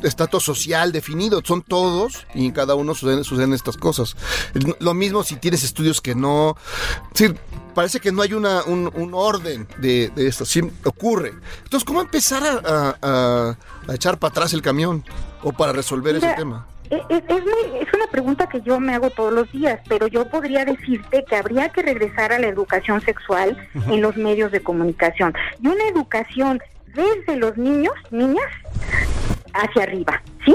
[0.03, 4.17] estatus social definido, son todos y en cada uno suceden, suceden estas cosas.
[4.81, 6.57] Lo mismo si tienes estudios que no,
[7.15, 7.33] sí,
[7.75, 11.33] parece que no hay una, un, un orden de, de esto, sí ocurre.
[11.65, 13.57] Entonces, ¿cómo empezar a, a-
[13.89, 15.05] a- echar para atrás el camión
[15.43, 16.67] o para resolver ese Mira, tema?
[16.91, 20.07] Es, es- es muy- es una pregunta que yo me hago todos los días, pero
[20.07, 23.57] yo podría decirte que habría que regresar a la educación sexual
[23.89, 26.61] en los medios de comunicación y una educación
[26.95, 28.47] desde los niños, niñas,
[29.55, 30.55] hacia arriba, ¿sí?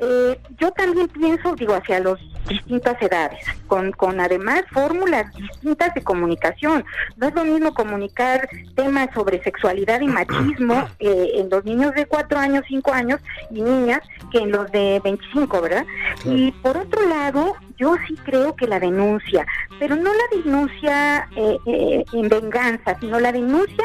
[0.00, 2.16] Eh, yo también pienso, digo, hacia las
[2.48, 6.84] distintas edades, con, con además fórmulas distintas de comunicación.
[7.16, 12.04] No es lo mismo comunicar temas sobre sexualidad y machismo eh, en los niños de
[12.06, 14.00] 4 años, 5 años y niñas
[14.30, 15.86] que en los de 25, ¿verdad?
[16.24, 19.46] Y por otro lado, yo sí creo que la denuncia,
[19.78, 23.84] pero no la denuncia eh, eh, en venganza, sino la denuncia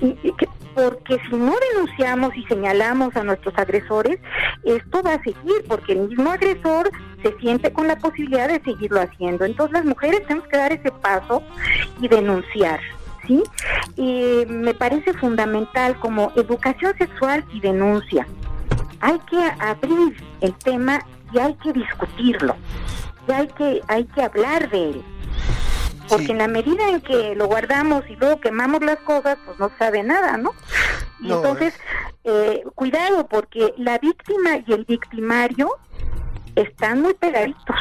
[0.00, 4.18] y- y que- porque si no denunciamos y señalamos a nuestros agresores,
[4.64, 6.90] esto va a seguir, porque el mismo agresor
[7.22, 9.44] se siente con la posibilidad de seguirlo haciendo.
[9.44, 11.42] Entonces las mujeres tenemos que dar ese paso
[12.00, 12.80] y denunciar.
[13.26, 13.40] ¿Sí?
[13.96, 18.26] Y me parece fundamental como educación sexual y denuncia.
[19.00, 21.00] Hay que abrir el tema
[21.32, 22.56] y hay que discutirlo.
[23.28, 25.04] Y hay que, hay que hablar de él.
[26.12, 26.32] Porque Sí.
[26.32, 30.02] en la medida en que lo guardamos y luego quemamos las cosas, pues no sabe
[30.02, 30.52] nada, ¿no?
[31.20, 31.72] Y No, entonces,
[32.24, 35.70] eh, cuidado, porque la víctima y el victimario
[36.54, 37.76] están muy pegaditos.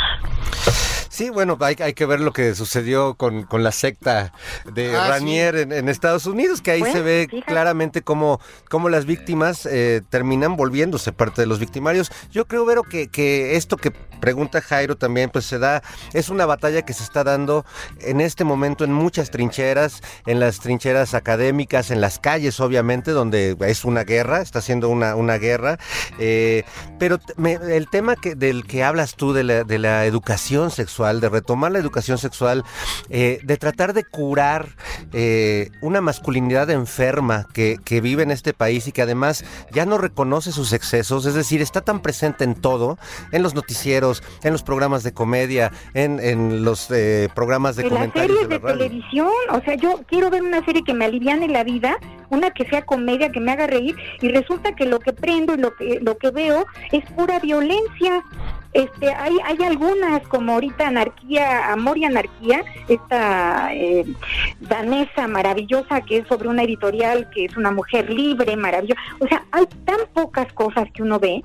[1.22, 4.34] Sí, bueno, hay, hay que ver lo que sucedió con, con la secta
[4.74, 7.46] de Ah, Ranier en, en Estados Unidos, que ahí Bueno, se ve fíjate.
[7.52, 12.12] claramente cómo, cómo las víctimas eh, terminan volviéndose parte de los victimarios.
[12.32, 16.48] Yo creo, Vero, que, que esto que pregunta Jairo también, pues se da, es una
[16.48, 17.66] batalla que se está dando
[18.00, 23.56] en este momento en muchas trincheras, en las trincheras académicas, en las calles, obviamente, donde
[23.68, 25.78] es una guerra, está siendo una, una guerra.
[26.18, 26.64] eh,
[26.98, 31.11] pero me- el tema que, del que hablas tú, de la, de la educación sexual,
[31.20, 32.64] de retomar la educación sexual,
[33.10, 34.70] eh, de tratar de curar
[35.14, 39.98] eh, una masculinidad enferma que, que vive en este país y que además ya no
[39.98, 42.98] reconoce sus excesos, es decir, está tan presente en todo,
[43.32, 47.90] en los noticieros, en los programas de comedia, en, en los eh, programas de en
[47.90, 51.06] las comentarios series de la televisión, o sea, yo quiero ver una serie que me
[51.06, 51.98] aliviane la vida,
[52.30, 55.58] una que sea comedia, que me haga reír, y resulta que lo que prendo y
[55.58, 58.24] lo que lo que veo es pura violencia.
[58.74, 64.06] Este, hay, hay algunas como ahorita Anarquía, Amor y Anarquía, esta eh,
[64.62, 69.00] danesa maravillosa que es sobre una editorial que es una mujer libre, maravillosa.
[69.20, 71.44] O sea, hay tan pocas cosas que uno ve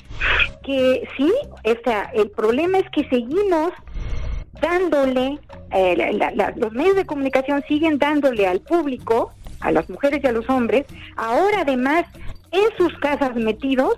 [0.63, 1.33] que sí,
[1.65, 3.73] o sea, el problema es que seguimos
[4.61, 5.39] dándole,
[5.73, 10.33] eh, la- los medios de comunicación siguen dándole al público, a las mujeres y a
[10.33, 12.05] los hombres, ahora además
[12.51, 13.95] en sus casas metidos,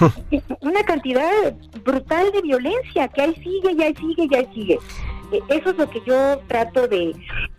[0.60, 4.78] una cantidad brutal de violencia que ahí sigue y ahí sigue y ahí sigue.
[5.32, 7.14] Eh, Eso es lo que yo trato de,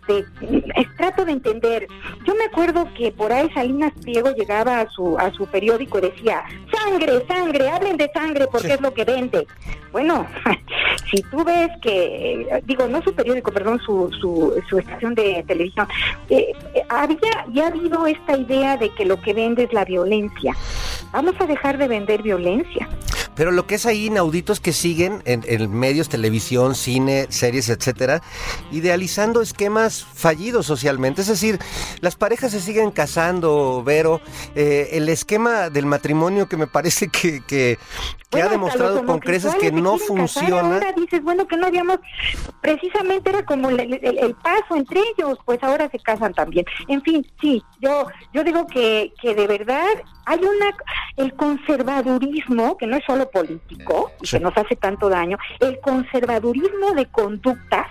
[0.08, 1.86] eh, trato de entender.
[2.26, 6.02] Yo me acuerdo que por ahí Salinas Pliego llegaba a su a su periódico y
[6.02, 9.46] decía sangre, sangre, hablen de sangre porque es lo que vende.
[9.92, 10.26] Bueno,
[11.10, 15.88] si tú ves que, digo, no su periódico, perdón, su, su, su estación de televisión,
[16.28, 17.18] eh, eh, había
[17.52, 20.54] ya ha habido esta idea de que lo que vende es la violencia.
[21.12, 22.88] Vamos a dejar de vender violencia.
[23.34, 27.68] Pero lo que es ahí inaudito es que siguen en, en medios, televisión, cine, series,
[27.68, 28.20] etcétera,
[28.72, 31.22] idealizando esquemas fallidos socialmente.
[31.22, 31.58] Es decir,
[32.00, 34.20] las parejas se siguen casando, Vero.
[34.54, 37.78] Eh, el esquema del matrimonio que me parece que, que, que
[38.30, 40.74] Bueno, ha demostrado con creces que no funciona.
[40.74, 41.98] Ahora dices, bueno, que no habíamos,
[42.60, 46.64] precisamente era como el, el- el paso entre ellos, pues ahora se casan también.
[46.88, 49.86] En fin, sí, yo yo digo que, que de verdad
[50.26, 50.76] hay una,
[51.16, 56.92] el conservadurismo, que no es solo político, y que nos hace tanto daño, el conservadurismo
[56.94, 57.86] de conductas,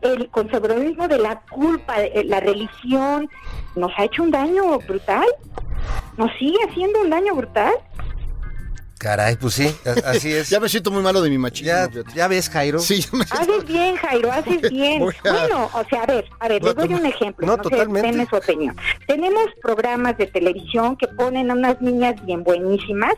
[0.00, 3.28] El conservadurismo de la culpa, eh, la religión,
[3.76, 5.26] nos ha hecho un daño brutal,
[6.16, 7.72] nos sigue haciendo un daño brutal.
[8.98, 9.74] Caray, pues sí,
[10.06, 10.48] así es.
[10.54, 11.72] Ya me siento muy malo de mi machismo.
[12.14, 12.78] ya, ves, Jairo.
[12.78, 15.02] Sí, ya me siento- Haces bien, Jairo, haces bien.
[15.02, 17.46] a- Bueno, o sea, a ver, a ver, les doy un ejemplo.
[17.46, 18.08] No, sé, totalmente.
[18.08, 18.76] denme su opinión.
[19.06, 23.14] Tenemos programas de televisión que ponen a unas niñas bien buenísimas.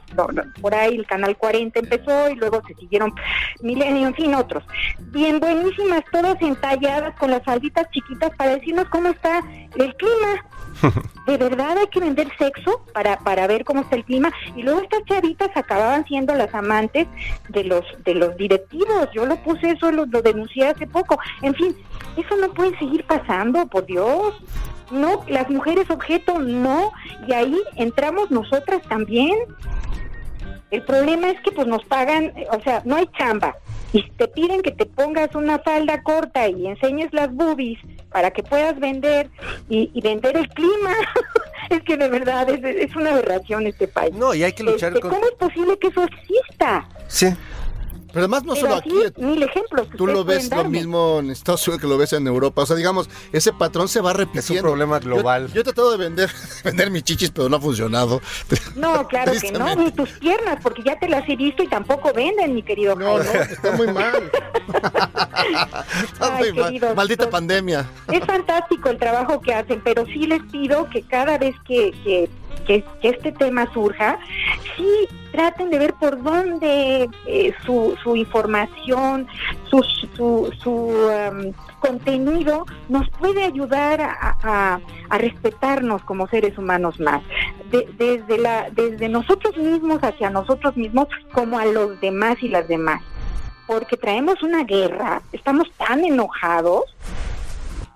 [0.61, 3.13] Por ahí el Canal 40 empezó y luego se siguieron
[3.61, 4.65] Milenio, en fin, otros.
[4.99, 9.41] Bien buenísimas, todas entalladas con las falditas chiquitas para decirnos cómo está
[9.77, 10.45] el clima.
[11.27, 14.33] ¿De verdad hay que vender sexo para, para ver cómo está el clima?
[14.55, 17.09] Y luego estas chavitas acababan siendo las amantes
[17.49, 19.09] de los de los directivos.
[19.15, 21.19] Yo lo puse eso, lo, lo denuncié hace poco.
[21.43, 21.77] En fin,
[22.17, 24.35] eso no puede seguir pasando, por Dios.
[24.91, 26.93] No, las mujeres objeto no.
[27.27, 29.35] Y ahí entramos nosotras también.
[30.71, 33.57] El problema es que pues nos pagan, o sea, no hay chamba.
[33.93, 37.79] Y te piden que te pongas una falda corta y enseñes las boobies
[38.11, 39.31] para que puedas vender
[39.69, 40.93] y, y vender el clima.
[41.71, 44.15] es que de verdad es, es una aberración este país.
[44.15, 45.11] No, y hay que luchar Este, con...
[45.11, 46.89] ¿Cómo es posible que eso exista?
[47.09, 47.29] Sí.
[48.17, 49.23] Pero además no Pero solo así, aquí.
[49.23, 49.89] mil ejemplos.
[49.89, 52.63] que Tú lo ves lo mismo en Estados Unidos que lo ves en Europa.
[52.63, 54.55] O sea, digamos, ese patrón se va repitiendo.
[54.55, 55.53] Es un problema Yo- global.
[55.53, 56.31] Yo, he tratado de vender,
[56.65, 58.23] vender mis chichis, pero no ha funcionado.
[58.75, 62.11] No, claro que no, ni tus piernas, porque ya te las he visto y tampoco
[62.15, 64.31] venden, mi querido No, está muy mal.
[64.97, 66.65] Está Ay, muy mal.
[66.69, 67.87] queridos, Maldita pandemia.
[68.11, 72.31] Es fantástico el trabajo que hacen, pero sí les pido que cada vez que, que,
[72.67, 74.19] que- que este tema surja,
[74.77, 79.27] sí traten de ver por dónde eh, su, su información,
[79.71, 79.83] su,
[80.15, 87.23] su, su, um, contenido nos puede ayudar a, respetarnos como seres humanos más.
[87.71, 92.67] De- desde, la, desde nosotros mismos hacia nosotros mismos como a los demás y las
[92.69, 93.03] demás.
[93.67, 96.85] Porque traemos una guerra, estamos tan enojados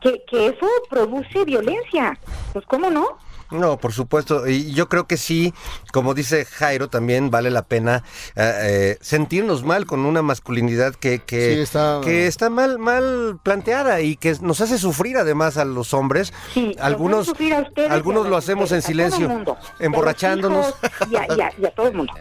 [0.01, 2.19] que eso produce violencia.
[2.53, 3.19] Pues cómo no.
[3.51, 4.47] No, por supuesto.
[4.49, 5.53] Y yo creo que sí,
[5.93, 8.05] como dice Jairo, también vale la pena
[8.37, 13.39] eh, eh, sentirnos mal con una masculinidad que, que, Sí, está- que está mal, mal
[13.43, 16.33] planteada y que nos hace sufrir además a los hombres.
[16.55, 20.75] Sí, algunos a ustedes algunos lo hacemos en silencio, mundo, emborrachándonos.
[21.11, 22.13] Y a, y a- y a todo el mundo.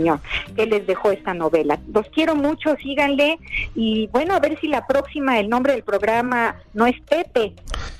[0.55, 1.79] qué les dejó esta novela.
[1.93, 3.37] Los quiero mucho, síganle
[3.75, 7.53] y bueno, a ver si la próxima, el nombre del programa no es Pepe,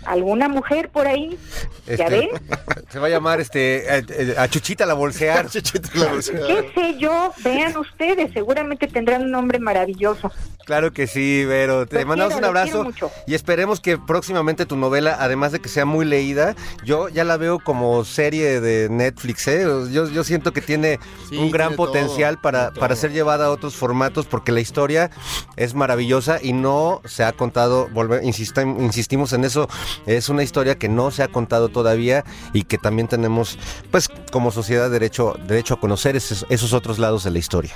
[0.05, 1.37] alguna mujer por ahí,
[1.85, 2.29] ¿ya Este, ven?
[2.89, 5.47] Se va a llamar este eh, eh, a Chuchita la bolsear.
[5.93, 6.11] La.
[6.47, 7.33] ¿Qué sé yo?
[7.43, 10.31] Vean ustedes, seguramente tendrán un nombre maravilloso.
[10.65, 11.85] Claro que sí, Vero.
[11.85, 12.87] Te Los mandamos quiero, un abrazo
[13.25, 17.37] y esperemos que próximamente tu novela, además de que sea muy leída, yo ya la
[17.37, 19.47] veo como serie de Netflix.
[19.47, 19.63] ¿eh?
[19.91, 23.49] Yo, yo siento que tiene Sí, un gran tiene potencial para, para ser llevada a
[23.51, 25.09] otros formatos porque la historia
[25.55, 29.67] es maravillosa y no se ha contado, volve- insistim- insistimos en eso,
[30.05, 32.23] es una historia que no se ha contado todavía
[32.53, 33.57] y que también tenemos,
[33.91, 37.73] pues como sociedad, derecho, derecho a conocer esos, esos otros lados de la historia.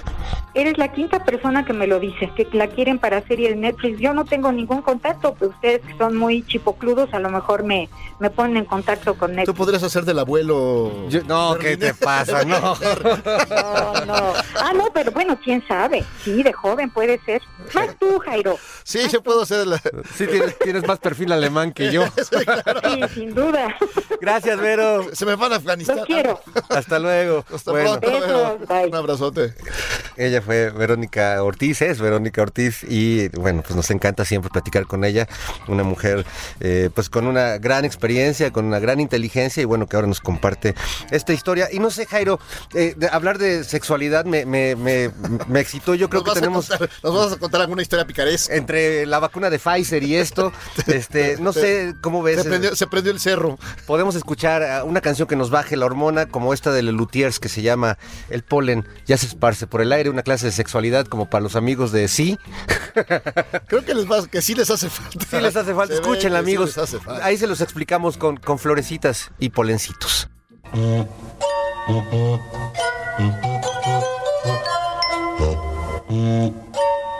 [0.54, 4.00] Eres la quinta persona que me lo dice, que la quieren para serie de Netflix.
[4.00, 7.90] Yo no tengo ningún contacto, pero ustedes que son muy chipocludos a lo mejor me,
[8.20, 9.58] me ponen en contacto con Tú Netflix.
[9.58, 11.08] podrías hacer del abuelo.
[11.10, 12.44] Yo- no, ¿qué te pasa?
[12.44, 12.60] No.
[12.62, 12.76] No,
[14.06, 14.34] no.
[14.56, 16.04] Ah, no, pero bueno, quién sabe.
[16.24, 17.42] Sí, de joven puede ser.
[17.74, 18.58] Más tú, Jairo.
[18.84, 19.78] Sí, yo puedo hacer la.
[20.16, 22.06] Sí, tienes, tienes más perfil alemán que yo.
[22.22, 23.76] Sí, sin duda.
[24.20, 25.08] Gracias, Vero.
[25.14, 25.98] Se me van a Afganistán.
[25.98, 26.42] Los quiero.
[26.70, 27.46] Hasta luego.
[27.54, 28.20] Hasta Bueno, pronto.
[28.68, 28.88] Vero.
[28.88, 29.54] Un abrazote.
[30.18, 35.04] ella fue Verónica Ortiz, es Verónica Ortiz y bueno, pues nos encanta siempre platicar con
[35.04, 35.28] ella,
[35.68, 36.26] una mujer
[36.60, 40.22] eh, pues con una gran experiencia, con una gran inteligencia y bueno, que ahora nos
[40.22, 40.76] comparte
[41.12, 41.68] esta historia.
[41.72, 42.40] Y no sé, Jairo,
[42.74, 45.10] eh, de hablar de sexualidad me, me, me,
[45.48, 46.70] me excitó, yo creo Nos que tenemos...
[46.70, 48.54] contar, nos vas a contar alguna historia picaresca.
[48.54, 50.54] Entre la vacuna de Pfizer y esto,
[50.86, 52.44] este, no sé cómo ves.
[52.44, 53.58] Se prendió, se prendió el cerro.
[53.88, 57.50] Podemos escuchar ah, una canción que nos baje la hormona, como esta de Lelutiers, que
[57.50, 57.98] se llama
[58.30, 61.56] El polen ya se esparce por el aire, una clase de sexualidad como para los
[61.56, 62.38] amigos de sí.
[63.68, 65.26] Creo que les va, que sí les hace falta.
[65.28, 66.68] Sí les hace falta, Se escúchenla, sí amigos.
[66.68, 67.26] les hace falta.
[67.26, 70.30] Ahí se los explicamos con, con florecitas y polencitos.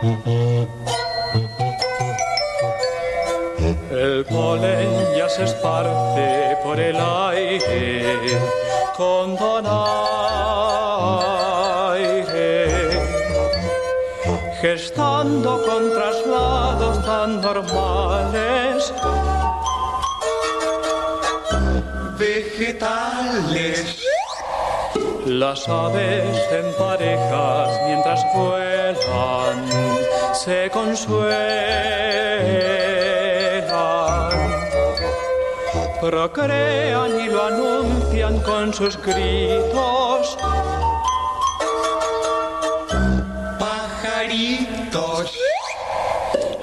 [0.02, 0.66] El
[4.28, 8.18] polen ya se esparce por el aire
[8.96, 9.70] con donaire,
[14.60, 18.92] gestando con traslados tan normales.
[22.18, 24.01] Vegetales.
[25.38, 29.64] Las aves en parejas mientras vuelan
[30.34, 32.12] se consuelan
[36.02, 40.36] procrean y lo anuncian con sus gritos.
[43.58, 45.38] Pajaritos.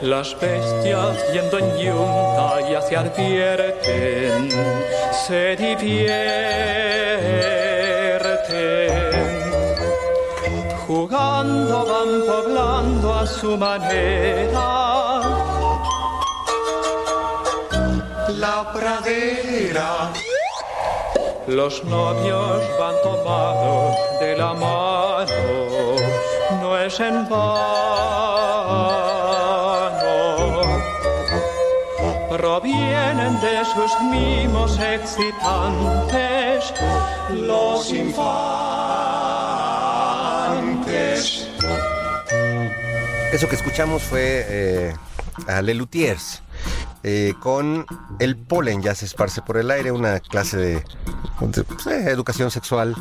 [0.02, 4.50] Las bestias yendo en yunta ya se advierten,
[5.26, 7.69] se divierten.
[10.88, 14.70] Jugando van poblando a su manera
[18.40, 20.12] la pradera.
[21.48, 25.96] Los novios van tomados de la mano,
[26.62, 28.59] no es en vano.
[32.40, 36.74] Provienen de sus mimos excitantes
[37.34, 38.40] los infantes.
[43.34, 44.96] Eso que escuchamos fue eh,
[45.48, 46.42] a Lelutiers.
[47.04, 47.86] eh, con
[48.20, 50.84] el polen ya se esparce por el aire, una clase de,
[51.88, 52.96] educación sexual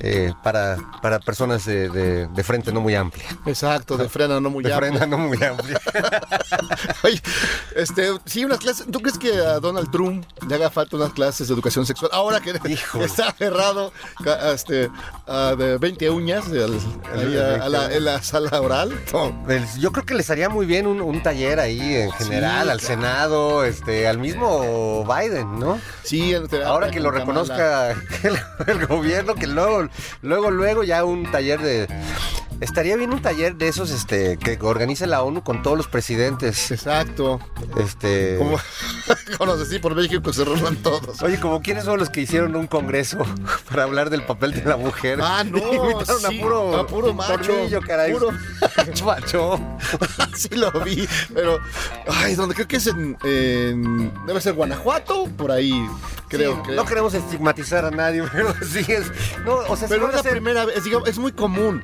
[0.00, 3.24] eh, para, para personas de, de- de frente no muy amplia.
[3.46, 4.90] Exacto, de frena no muy De amplia.
[4.92, 5.80] frente no muy amplia.
[7.02, 7.20] Oye,
[7.76, 8.86] este, sí, unas clases.
[8.90, 12.10] ¿Tú crees que a Donald Trump le haga falta unas clases de educación sexual?
[12.14, 13.04] Ahora que Híjole.
[13.04, 13.92] está aferrado
[14.22, 14.90] ca- este,
[15.26, 16.80] a de 20 uñas de al-
[17.14, 18.92] ahí a- a la- en la sala oral.
[19.12, 19.42] No.
[19.44, 22.70] Pues, Yo creo que les haría muy bien un, un taller ahí en general, Sí,
[22.70, 22.94] al claro.
[22.94, 25.78] Senado, este, al mismo Biden, ¿no?
[26.02, 26.34] Sí,
[26.64, 27.18] Ahora que lo con
[28.66, 29.88] El gobierno, que luego,
[30.22, 31.88] luego, luego ya un taller de.
[32.60, 36.70] Estaría bien un taller de esos este, que organice la ONU con todos los presidentes.
[36.70, 37.40] Exacto.
[37.78, 38.36] Este.
[38.38, 38.58] Como
[39.38, 41.20] conoces, sí, por México se reúnan todos.
[41.22, 43.18] Oye, como quiénes son los que hicieron un congreso
[43.70, 45.18] para hablar del papel de la mujer.
[45.22, 45.58] Ah, no,
[45.90, 48.12] Invitaron sí, a puro, a puro macho, tornillo, caray.
[48.12, 48.30] puro-
[49.04, 49.60] macho.
[50.34, 51.58] sí lo vi, pero
[52.08, 55.72] ay, donde creo que es en, en- debe ser Guanajuato, por ahí
[56.28, 56.76] creo Sí, que.
[56.76, 59.10] No queremos estigmatizar a nadie, pero sí es.
[59.44, 61.82] No, o sea, sí Pero es la primera vez, digamos, es muy común.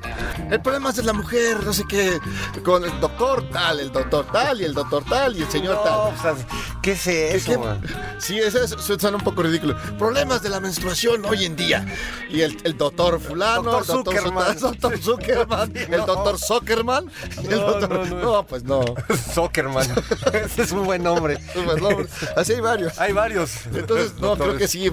[0.60, 2.20] El problema es de la mujer, no sé qué,
[2.62, 5.80] con el doctor tal, el doctor tal y el doctor tal y el señor No,
[5.82, 5.94] tal.
[6.14, 6.34] o sea,
[6.82, 7.52] ¿Qué es eso?
[7.52, 7.82] ¿Qué- man?
[8.18, 9.74] Sí, eso, es- suena un poco ridículo.
[9.98, 11.86] Problemas de la menstruación hoy en día.
[12.28, 14.58] Y el, el doctor fulano, el doctor Zuckerman.
[14.58, 17.10] Zuckerman, doctor Zuckerman, el doctor Zuckerman.
[17.38, 18.46] el No, doctor- no, no.
[18.46, 18.82] pues no.
[19.34, 19.86] Zuckerman.
[20.34, 21.38] Ese es un buen nombre.
[21.54, 21.88] Pues no,
[22.36, 22.98] Así hay varios.
[22.98, 23.64] Hay varios.
[23.74, 24.90] Entonces, no, creo que sí.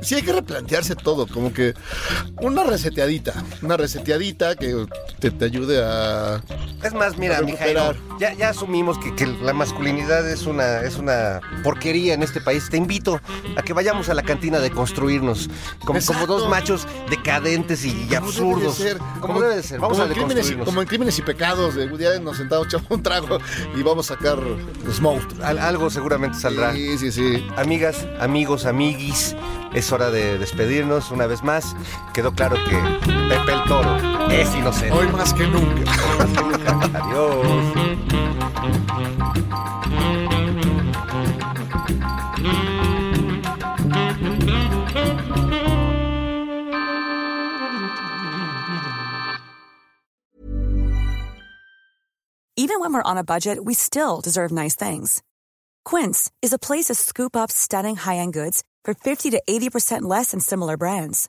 [0.00, 1.26] Sí hay que replantearse todo.
[1.26, 1.74] Como que
[2.40, 3.34] una reseteadita.
[3.62, 4.86] Una reseteadita que
[5.20, 6.40] te, te ayude a.
[6.82, 7.96] Es más, mira, recuperar.
[8.20, 12.68] ya, ya asumimos que, que la masculinidad es una, es una porquería en este país.
[12.70, 13.20] Te invito
[13.56, 15.50] a que vayamos a la cantina de construirnos
[15.84, 18.78] como, como dos machos decadentes y, y absurdos.
[18.78, 18.98] debe de ser.
[19.20, 19.80] Como, debe de ser.
[19.80, 21.74] Vamos como a en crímenes, como en crímenes y pecados.
[21.74, 23.38] De un día nos sentamos, echamos un trago
[23.76, 25.44] y vamos a sacar los monstruos.
[25.44, 26.72] Al- algo seguramente saldrá.
[26.72, 27.46] Sí, sí, sí.
[27.56, 29.34] Amigas, amigos, amiguis,
[29.74, 31.74] es hora de despedirnos una vez más.
[32.14, 33.96] Quedó claro que Pepe el Toro
[34.30, 34.92] es inocente.
[34.98, 35.84] Hoy más que nunca.
[36.92, 37.78] Adiós.
[52.56, 55.22] Even when we're on a budget, we still deserve nice things.
[55.84, 60.32] Quince is a place to scoop up stunning high-end goods for 50 to 80% less
[60.32, 61.28] than similar brands.